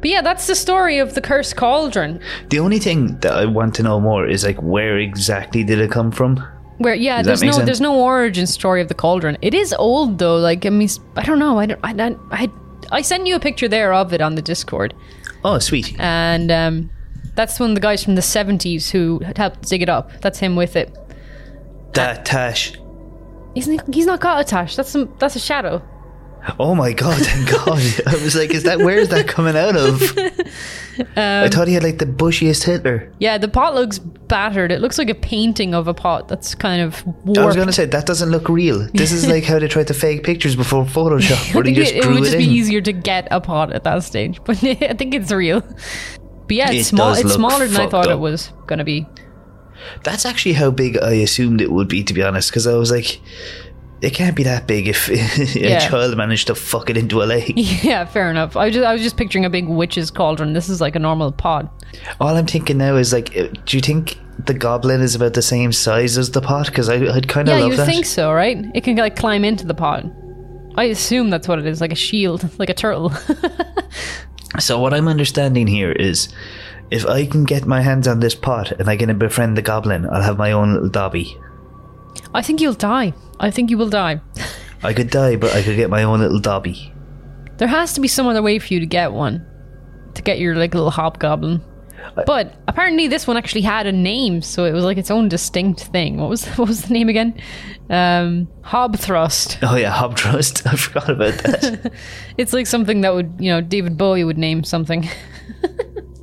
But 0.01 0.10
yeah, 0.10 0.22
that's 0.22 0.48
the 0.48 0.55
story 0.55 0.98
of 1.00 1.13
the 1.13 1.22
cursed 1.22 1.55
cauldron. 1.55 2.20
The 2.50 2.60
only 2.60 2.79
thing 2.79 3.17
that 3.20 3.34
I 3.34 3.46
want 3.46 3.75
to 3.75 3.84
know 3.84 4.00
more 4.00 4.27
is 4.27 4.43
like, 4.43 4.58
where 4.58 4.98
exactly 4.98 5.63
did 5.63 5.79
it 5.79 5.91
come 5.91 6.12
from? 6.12 6.43
Where 6.79 6.96
yeah, 6.96 7.17
Does 7.22 7.27
there's 7.27 7.43
no 7.43 7.51
sense? 7.51 7.65
there's 7.65 7.81
no 7.81 7.96
origin 8.01 8.48
story 8.48 8.81
of 8.81 8.88
the 8.88 8.96
cauldron. 8.96 9.38
It 9.41 9.53
is 9.53 9.72
old 9.77 10.17
though. 10.17 10.38
Like 10.38 10.65
I 10.65 10.70
mean, 10.70 10.89
I 11.15 11.24
don't 11.24 11.38
know. 11.39 11.60
I 11.60 11.67
don't. 11.67 11.79
I 11.84 11.91
I 11.93 12.15
I, 12.31 12.50
I 12.91 13.01
sent 13.01 13.27
you 13.27 13.36
a 13.36 13.39
picture 13.39 13.67
there 13.67 13.93
of 13.93 14.12
it 14.13 14.20
on 14.22 14.34
the 14.36 14.41
Discord, 14.41 14.93
Oh, 15.46 15.60
sweet. 15.60 15.96
and 16.00 16.51
um, 16.51 16.89
that's 17.36 17.60
one 17.60 17.70
of 17.70 17.75
the 17.75 17.81
guys 17.81 18.03
from 18.03 18.15
the 18.15 18.22
'70s 18.22 18.89
who 18.89 19.20
helped 19.36 19.70
dig 19.70 19.84
it 19.84 19.89
up. 19.89 20.10
That's 20.22 20.39
him 20.39 20.55
with 20.55 20.75
it. 20.75 20.98
That 21.93 22.25
Tash. 22.25 22.74
Isn't 23.53 23.74
he, 23.86 23.93
he's 23.93 24.05
not 24.08 24.20
got 24.22 24.39
a 24.41 24.43
tash. 24.43 24.75
That's 24.75 24.89
some 24.89 25.13
that's 25.20 25.36
a 25.36 25.39
shadow. 25.39 25.84
Oh 26.60 26.74
my 26.74 26.93
god, 26.93 27.17
thank 27.21 27.50
god. 27.50 27.81
I 28.07 28.13
was 28.24 28.36
like, 28.36 28.51
is 28.51 28.63
that 28.63 28.79
where 28.79 28.98
is 28.98 29.10
that 29.10 29.27
coming 29.27 29.55
out 29.55 29.75
of? 29.75 30.01
I 31.15 31.43
um, 31.45 31.51
thought 31.51 31.67
he 31.67 31.74
had 31.74 31.83
like 31.83 32.00
the 32.00 32.05
bushiest 32.05 32.63
Hitler. 32.63 33.11
Yeah, 33.20 33.37
the 33.37 33.48
pot 33.48 33.75
looks 33.75 34.00
battered. 34.00 34.72
It 34.72 34.81
looks 34.81 34.98
like 34.98 35.09
a 35.09 35.15
painting 35.15 35.74
of 35.74 35.87
a 35.87 35.94
pot 35.94 36.27
that's 36.27 36.55
kind 36.55 36.81
of 36.81 37.05
warped. 37.25 37.37
I 37.37 37.46
was 37.46 37.55
gonna 37.55 37.72
say 37.72 37.85
that 37.85 38.05
doesn't 38.05 38.29
look 38.29 38.50
real. 38.50 38.87
This 38.94 39.11
is 39.11 39.27
like 39.27 39.44
how 39.44 39.59
they 39.59 39.68
tried 39.68 39.87
to 39.87 39.94
fake 39.94 40.24
pictures 40.24 40.55
before 40.55 40.83
Photoshop, 40.85 41.51
I 41.51 41.53
where 41.53 41.63
they 41.63 41.74
think 41.74 41.77
just 41.77 41.94
it, 41.94 41.98
it 41.98 42.03
drew 42.03 42.13
would 42.13 42.20
it 42.22 42.25
just 42.25 42.33
in. 42.33 42.39
be 42.39 42.46
easier 42.46 42.81
to 42.81 42.92
get 42.92 43.27
a 43.31 43.39
pot 43.39 43.72
at 43.74 43.83
that 43.83 44.03
stage, 44.03 44.42
but 44.44 44.63
I 44.63 44.94
think 44.94 45.13
it's 45.13 45.31
real. 45.31 45.61
But 45.61 46.55
yeah, 46.57 46.72
it's 46.72 46.87
It 46.87 46.89
small. 46.89 47.13
It's 47.13 47.33
smaller 47.33 47.68
than 47.68 47.81
I 47.81 47.87
thought 47.87 48.07
up. 48.07 48.11
it 48.11 48.20
was 48.20 48.51
gonna 48.68 48.83
be. 48.83 49.05
That's 50.03 50.25
actually 50.25 50.53
how 50.53 50.72
big 50.72 50.98
I 50.98 51.13
assumed 51.13 51.61
it 51.61 51.72
would 51.72 51.87
be, 51.87 52.03
to 52.03 52.13
be 52.13 52.22
honest, 52.22 52.50
because 52.51 52.68
I 52.68 52.75
was 52.75 52.92
like, 52.92 53.20
it 54.01 54.14
can't 54.14 54.35
be 54.35 54.44
that 54.44 54.68
big 54.68 54.87
if 54.87 55.07
a 55.55 55.59
Yeah. 55.59 55.87
child 55.90 56.18
managed 56.18 56.48
to 56.48 56.55
fuck 56.55 56.90
it 56.90 56.98
into 56.98 57.22
a 57.22 57.25
lake. 57.25 57.53
Yeah, 57.83 58.05
fair 58.05 58.29
enough. 58.29 58.55
I 58.57 58.66
was 58.66 58.74
just 58.75 58.85
I 58.85 58.94
was 58.94 59.01
just 59.01 59.18
picturing 59.18 59.46
a 59.46 59.50
big 59.50 59.68
witch's 59.68 60.11
cauldron. 60.11 60.53
This 60.53 60.70
is 60.70 60.81
like 60.81 60.96
a 60.96 61.00
normal 61.00 61.31
pot. 61.31 61.72
All 62.20 62.35
I'm 62.35 62.46
thinking 62.48 62.77
now 62.77 62.96
is 62.96 63.11
like, 63.14 63.35
uh, 63.37 63.48
do 63.66 63.77
you 63.77 63.81
think 63.81 64.18
the 64.46 64.53
goblin 64.53 65.01
is 65.01 65.14
about 65.14 65.33
the 65.33 65.42
same 65.42 65.72
size 65.72 66.18
as 66.18 66.31
the 66.31 66.42
pot? 66.42 66.68
Because 66.68 66.90
I'd 66.90 67.27
kind 67.27 67.48
of 67.50 67.55
Yeah, 67.55 67.61
love 67.64 67.72
you 67.72 67.77
that. 67.77 67.85
think 67.85 68.05
so, 68.05 68.31
right? 68.31 68.57
It 68.74 68.83
can 68.83 68.96
like 68.96 69.16
climb 69.16 69.44
into 69.46 69.66
the 69.66 69.74
pot. 69.75 70.05
I 70.75 70.85
assume 70.85 71.29
that's 71.29 71.48
what 71.50 71.59
it 71.59 71.66
is, 71.66 71.81
like 71.81 71.92
a 71.92 71.96
shield, 71.96 72.50
like 72.59 72.70
a 72.70 72.74
turtle. 72.74 73.11
So 74.59 74.79
what 74.79 74.94
I'm 74.94 75.07
understanding 75.07 75.68
here 75.68 75.92
is, 75.92 76.27
if 76.92 77.05
I 77.05 77.25
can 77.25 77.46
get 77.46 77.66
my 77.66 77.81
hands 77.81 78.07
on 78.07 78.20
this 78.20 78.35
pot 78.35 78.72
and 78.74 78.90
I 78.90 78.98
can 78.98 79.18
befriend 79.18 79.55
the 79.57 79.61
goblin, 79.61 80.05
I'll 80.09 80.22
have 80.22 80.37
my 80.37 80.51
own 80.51 80.74
little 80.74 80.90
Dobby. 80.90 81.37
I 82.33 82.41
think 82.41 82.61
you'll 82.61 82.74
die. 82.74 83.13
I 83.39 83.51
think 83.51 83.69
you 83.69 83.77
will 83.77 83.89
die. 83.89 84.21
I 84.83 84.93
could 84.93 85.09
die, 85.09 85.35
but 85.35 85.53
I 85.53 85.61
could 85.61 85.75
get 85.75 85.89
my 85.89 86.03
own 86.03 86.19
little 86.19 86.39
Dobby. 86.39 86.93
There 87.57 87.67
has 87.67 87.93
to 87.93 88.01
be 88.01 88.07
some 88.07 88.27
other 88.27 88.41
way 88.41 88.57
for 88.57 88.74
you 88.74 88.79
to 88.79 88.85
get 88.85 89.11
one, 89.11 89.45
to 90.15 90.21
get 90.21 90.39
your 90.39 90.55
like 90.55 90.74
little 90.74 90.89
hobgoblin. 90.89 91.63
But 92.25 92.55
apparently, 92.67 93.07
this 93.07 93.27
one 93.27 93.37
actually 93.37 93.61
had 93.61 93.85
a 93.85 93.91
name, 93.91 94.41
so 94.41 94.65
it 94.65 94.74
was 94.74 94.83
like 94.83 94.97
its 94.97 95.11
own 95.11 95.29
distinct 95.29 95.81
thing. 95.81 96.17
What 96.17 96.29
was 96.29 96.45
what 96.57 96.67
was 96.67 96.83
the 96.83 96.93
name 96.93 97.09
again? 97.09 97.39
Um, 97.89 98.47
Hobthrust. 98.61 99.59
Oh 99.61 99.75
yeah, 99.75 99.91
Hobtrust. 99.91 100.65
I 100.71 100.75
forgot 100.75 101.09
about 101.09 101.35
that. 101.43 101.93
It's 102.37 102.53
like 102.53 102.67
something 102.67 103.01
that 103.01 103.13
would 103.13 103.35
you 103.39 103.51
know 103.51 103.61
David 103.61 103.97
Bowie 103.97 104.24
would 104.24 104.37
name 104.37 104.63
something. 104.63 105.07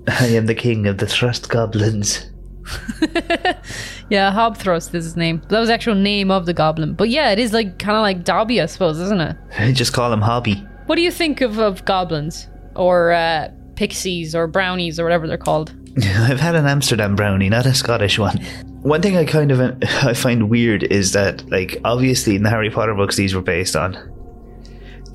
I 0.09 0.27
am 0.29 0.47
the 0.47 0.55
king 0.55 0.87
of 0.87 0.99
the 0.99 1.07
thrust 1.07 1.49
goblins. 1.49 2.27
Yeah, 4.11 4.33
Hobthrust 4.33 4.95
is 4.95 5.05
his 5.05 5.17
name. 5.17 5.43
That 5.49 5.59
was 5.61 5.69
the 5.69 5.75
actual 5.75 5.95
name 5.95 6.31
of 6.31 6.47
the 6.47 6.55
goblin. 6.55 6.95
But 6.95 7.09
yeah, 7.11 7.31
it 7.31 7.39
is 7.39 7.53
like 7.53 7.79
kind 7.79 7.97
of 7.97 8.03
like 8.03 8.25
Dobby, 8.25 8.61
I 8.61 8.67
suppose, 8.67 8.99
isn't 9.01 9.21
it? 9.21 9.37
Just 9.75 9.93
call 9.93 10.13
him 10.13 10.21
Hobby. 10.23 10.55
What 10.87 10.97
do 10.97 11.03
you 11.03 11.11
think 11.11 11.41
of, 11.41 11.59
of 11.59 11.85
goblins 11.85 12.49
or 12.75 13.13
uh, 13.13 13.49
pixies 13.77 14.35
or 14.35 14.47
brownies 14.47 14.99
or 14.99 15.05
whatever 15.05 15.27
they're 15.27 15.37
called? 15.37 15.75
I've 15.99 16.41
had 16.41 16.55
an 16.55 16.67
Amsterdam 16.67 17.17
brownie, 17.17 17.49
not 17.49 17.67
a 17.67 17.75
Scottish 17.75 18.19
one. 18.19 18.39
One 18.83 19.03
thing 19.03 19.17
I 19.17 19.25
kind 19.25 19.51
of 19.51 19.61
I 20.05 20.15
find 20.15 20.49
weird 20.49 20.85
is 20.85 21.13
that, 21.13 21.49
like, 21.51 21.81
obviously 21.85 22.37
in 22.37 22.43
the 22.45 22.51
Harry 22.51 22.71
Potter 22.71 22.95
books 22.95 23.17
these 23.17 23.35
were 23.35 23.43
based 23.43 23.77
on. 23.77 23.99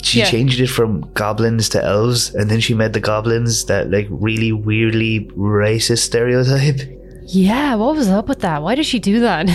She 0.03 0.19
Yeah. 0.19 0.25
changed 0.25 0.59
it 0.59 0.67
from 0.67 1.09
goblins 1.13 1.69
to 1.69 1.81
elves, 1.83 2.35
and 2.35 2.51
then 2.51 2.59
she 2.59 2.73
made 2.73 2.91
the 2.91 2.99
goblins 2.99 3.63
that 3.65 3.89
like 3.89 4.05
really 4.09 4.51
weirdly 4.51 5.29
racist 5.37 5.99
stereotype. 5.99 6.81
Yeah, 7.27 7.75
what 7.75 7.95
was 7.95 8.09
up 8.09 8.27
with 8.27 8.39
that? 8.41 8.61
Why 8.61 8.75
did 8.75 8.85
she 8.85 8.99
do 8.99 9.19
that? 9.21 9.47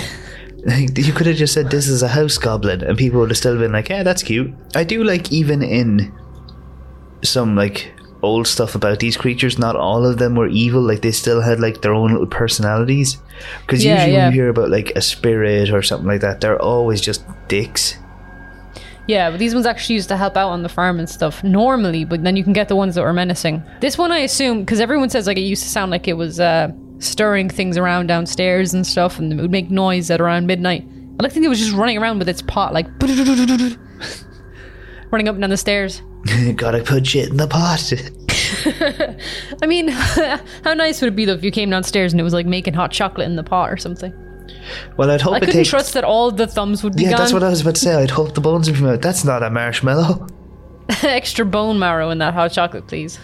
You 0.96 1.12
could 1.12 1.26
have 1.26 1.36
just 1.36 1.54
said 1.54 1.70
this 1.70 1.86
is 1.88 2.02
a 2.02 2.08
house 2.08 2.36
goblin, 2.36 2.82
and 2.82 2.98
people 2.98 3.20
would 3.20 3.30
have 3.30 3.38
still 3.38 3.56
been 3.58 3.72
like, 3.72 3.88
"Yeah, 3.88 4.02
that's 4.02 4.22
cute." 4.24 4.52
I 4.74 4.82
do 4.84 5.04
like 5.04 5.30
even 5.32 5.62
in 5.62 6.12
some 7.22 7.54
like 7.56 7.92
old 8.22 8.46
stuff 8.48 8.74
about 8.74 8.98
these 8.98 9.16
creatures. 9.16 9.58
Not 9.58 9.76
all 9.76 10.04
of 10.04 10.18
them 10.18 10.34
were 10.34 10.48
evil. 10.48 10.82
Like 10.82 11.02
they 11.02 11.12
still 11.12 11.40
had 11.40 11.60
like 11.60 11.80
their 11.82 11.94
own 11.94 12.10
little 12.10 12.26
personalities. 12.26 13.18
Because 13.60 13.84
Yeah, 13.84 13.94
usually 13.94 14.12
yeah. 14.14 14.24
when 14.26 14.34
you 14.34 14.40
hear 14.42 14.48
about 14.50 14.68
like 14.70 14.90
a 14.96 15.00
spirit 15.00 15.70
or 15.70 15.80
something 15.82 16.08
like 16.08 16.20
that, 16.22 16.40
they're 16.40 16.60
always 16.60 17.00
just 17.00 17.22
dicks. 17.46 17.96
yeah, 19.06 19.30
but 19.30 19.38
these 19.38 19.54
ones 19.54 19.64
actually 19.64 19.94
used 19.94 20.08
to 20.08 20.16
help 20.16 20.36
out 20.36 20.50
on 20.50 20.62
the 20.64 20.68
farm 20.68 20.98
and 20.98 21.08
stuff 21.08 21.42
normally, 21.44 22.04
but 22.04 22.24
then 22.24 22.34
you 22.36 22.42
can 22.44 22.52
get 22.52 22.68
the 22.68 22.76
ones 22.76 22.94
that 22.96 23.02
were 23.02 23.12
menacing. 23.12 23.62
This 23.80 23.96
one, 23.96 24.10
I 24.12 24.18
assume, 24.18 24.60
because 24.60 24.80
everyone 24.80 25.08
says 25.08 25.26
like 25.28 25.38
it 25.38 25.42
used 25.42 25.62
to 25.62 25.68
sound 25.68 25.90
like 25.92 26.08
it 26.08 26.14
was 26.14 26.40
uh, 26.40 26.68
stirring 26.98 27.48
things 27.48 27.76
around 27.76 28.06
downstairs 28.06 28.74
and 28.74 28.86
stuff, 28.86 29.18
and 29.18 29.32
it 29.32 29.36
would 29.40 29.50
make 29.50 29.70
noise 29.70 30.10
at 30.10 30.20
around 30.20 30.46
midnight. 30.46 30.84
I 31.18 31.22
like 31.22 31.32
think 31.32 31.44
it 31.44 31.48
was 31.48 31.58
just 31.58 31.72
running 31.72 31.98
around 31.98 32.18
with 32.18 32.28
its 32.28 32.42
pot, 32.42 32.72
like 32.72 32.86
running 35.10 35.28
up 35.28 35.34
and 35.34 35.40
down 35.42 35.50
the 35.50 35.56
stairs. 35.56 36.02
Gotta 36.56 36.82
put 36.82 37.06
shit 37.06 37.28
in 37.28 37.36
the 37.36 37.48
pot. 37.48 37.92
I 39.62 39.66
mean, 39.66 39.88
how 39.88 40.74
nice 40.74 41.00
would 41.00 41.12
it 41.12 41.16
be 41.16 41.24
though 41.24 41.34
if 41.34 41.42
you 41.44 41.50
came 41.50 41.70
downstairs 41.70 42.12
and 42.12 42.20
it 42.20 42.24
was 42.24 42.34
like 42.34 42.46
making 42.46 42.74
hot 42.74 42.92
chocolate 42.92 43.26
in 43.26 43.36
the 43.36 43.42
pot 43.42 43.70
or 43.70 43.76
something? 43.76 44.12
well, 44.96 45.10
I'd 45.10 45.20
hope 45.20 45.34
I 45.34 45.36
it 45.38 45.40
couldn't 45.40 45.54
takes. 45.54 45.68
trust 45.70 45.94
that 45.94 46.04
all 46.04 46.30
the 46.30 46.46
thumbs 46.46 46.82
would 46.82 46.96
be 46.96 47.04
yeah, 47.04 47.10
gone. 47.10 47.18
that's 47.18 47.32
what 47.32 47.42
I 47.42 47.48
was 47.48 47.60
about 47.60 47.74
to 47.76 47.80
say. 47.80 47.94
I'd 47.94 48.10
hope 48.10 48.34
the 48.34 48.40
bones 48.40 48.68
would 48.70 48.78
come 48.78 48.88
out. 48.88 49.02
That's 49.02 49.24
not 49.24 49.42
a 49.42 49.50
marshmallow. 49.50 50.26
Extra 51.02 51.44
bone 51.44 51.78
marrow 51.78 52.10
in 52.10 52.18
that 52.18 52.34
hot 52.34 52.52
chocolate, 52.52 52.86
please. 52.86 53.18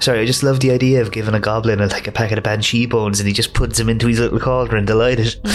Sorry, 0.00 0.20
I 0.20 0.24
just 0.24 0.42
love 0.42 0.60
the 0.60 0.70
idea 0.70 1.02
of 1.02 1.12
giving 1.12 1.34
a 1.34 1.40
goblin 1.40 1.80
a, 1.80 1.86
like 1.86 2.06
a 2.06 2.12
packet 2.12 2.38
of 2.38 2.44
banshee 2.44 2.86
bones 2.86 3.20
and 3.20 3.26
he 3.26 3.34
just 3.34 3.52
puts 3.52 3.76
them 3.76 3.90
into 3.90 4.06
his 4.06 4.18
little 4.18 4.40
cauldron, 4.40 4.84
delighted. 4.84 5.36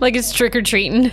Like 0.00 0.16
it's 0.16 0.32
trick 0.32 0.54
or 0.54 0.62
treating. 0.62 1.10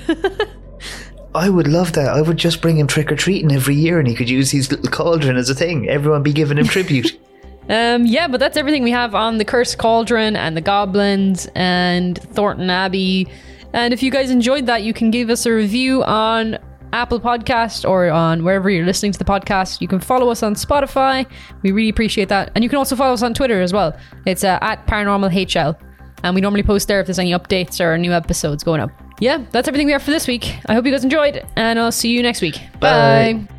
I 1.35 1.49
would 1.49 1.67
love 1.67 1.93
that. 1.93 2.09
I 2.09 2.21
would 2.21 2.37
just 2.37 2.61
bring 2.61 2.77
him 2.77 2.87
trick 2.87 3.11
or 3.11 3.15
treating 3.15 3.51
every 3.51 3.75
year 3.75 3.99
and 3.99 4.07
he 4.07 4.15
could 4.15 4.29
use 4.29 4.51
his 4.51 4.71
little 4.71 4.89
cauldron 4.89 5.37
as 5.37 5.49
a 5.49 5.55
thing. 5.55 5.89
Everyone 5.89 6.23
be 6.23 6.33
giving 6.33 6.57
him 6.57 6.67
tribute. 6.67 7.19
Um, 7.67 8.05
yeah, 8.05 8.27
but 8.27 8.39
that's 8.39 8.57
everything 8.57 8.83
we 8.83 8.91
have 8.91 9.15
on 9.15 9.37
the 9.37 9.45
Cursed 9.45 9.77
Cauldron 9.77 10.35
and 10.35 10.55
the 10.55 10.61
Goblins 10.61 11.47
and 11.55 12.17
Thornton 12.17 12.69
Abbey. 12.69 13.27
And 13.73 13.93
if 13.93 14.03
you 14.03 14.11
guys 14.11 14.29
enjoyed 14.29 14.67
that, 14.67 14.83
you 14.83 14.93
can 14.93 15.09
give 15.09 15.29
us 15.29 15.45
a 15.45 15.51
review 15.51 16.03
on 16.03 16.57
Apple 16.93 17.19
Podcast 17.19 17.87
or 17.87 18.09
on 18.09 18.43
wherever 18.43 18.69
you're 18.69 18.85
listening 18.85 19.11
to 19.11 19.19
the 19.19 19.25
podcast. 19.25 19.81
You 19.81 19.87
can 19.87 19.99
follow 19.99 20.29
us 20.29 20.43
on 20.43 20.55
Spotify. 20.55 21.25
We 21.61 21.71
really 21.71 21.89
appreciate 21.89 22.29
that. 22.29 22.51
And 22.55 22.63
you 22.63 22.69
can 22.69 22.77
also 22.77 22.95
follow 22.95 23.13
us 23.13 23.23
on 23.23 23.33
Twitter 23.33 23.61
as 23.61 23.73
well. 23.73 23.97
It's 24.25 24.43
uh, 24.43 24.59
at 24.61 24.85
Paranormal 24.87 25.31
HL. 25.31 25.79
And 26.23 26.33
we 26.33 26.41
normally 26.41 26.63
post 26.63 26.87
there 26.87 26.99
if 26.99 27.07
there's 27.07 27.19
any 27.19 27.31
updates 27.31 27.79
or 27.79 27.97
new 27.97 28.11
episodes 28.11 28.63
going 28.63 28.81
up. 28.81 28.91
Yeah, 29.19 29.45
that's 29.51 29.67
everything 29.67 29.85
we 29.87 29.93
have 29.93 30.03
for 30.03 30.11
this 30.11 30.27
week. 30.27 30.55
I 30.65 30.73
hope 30.73 30.85
you 30.85 30.91
guys 30.91 31.03
enjoyed, 31.03 31.45
and 31.55 31.79
I'll 31.79 31.91
see 31.91 32.09
you 32.09 32.21
next 32.21 32.41
week. 32.41 32.59
Bye. 32.79 33.45
Bye. 33.47 33.54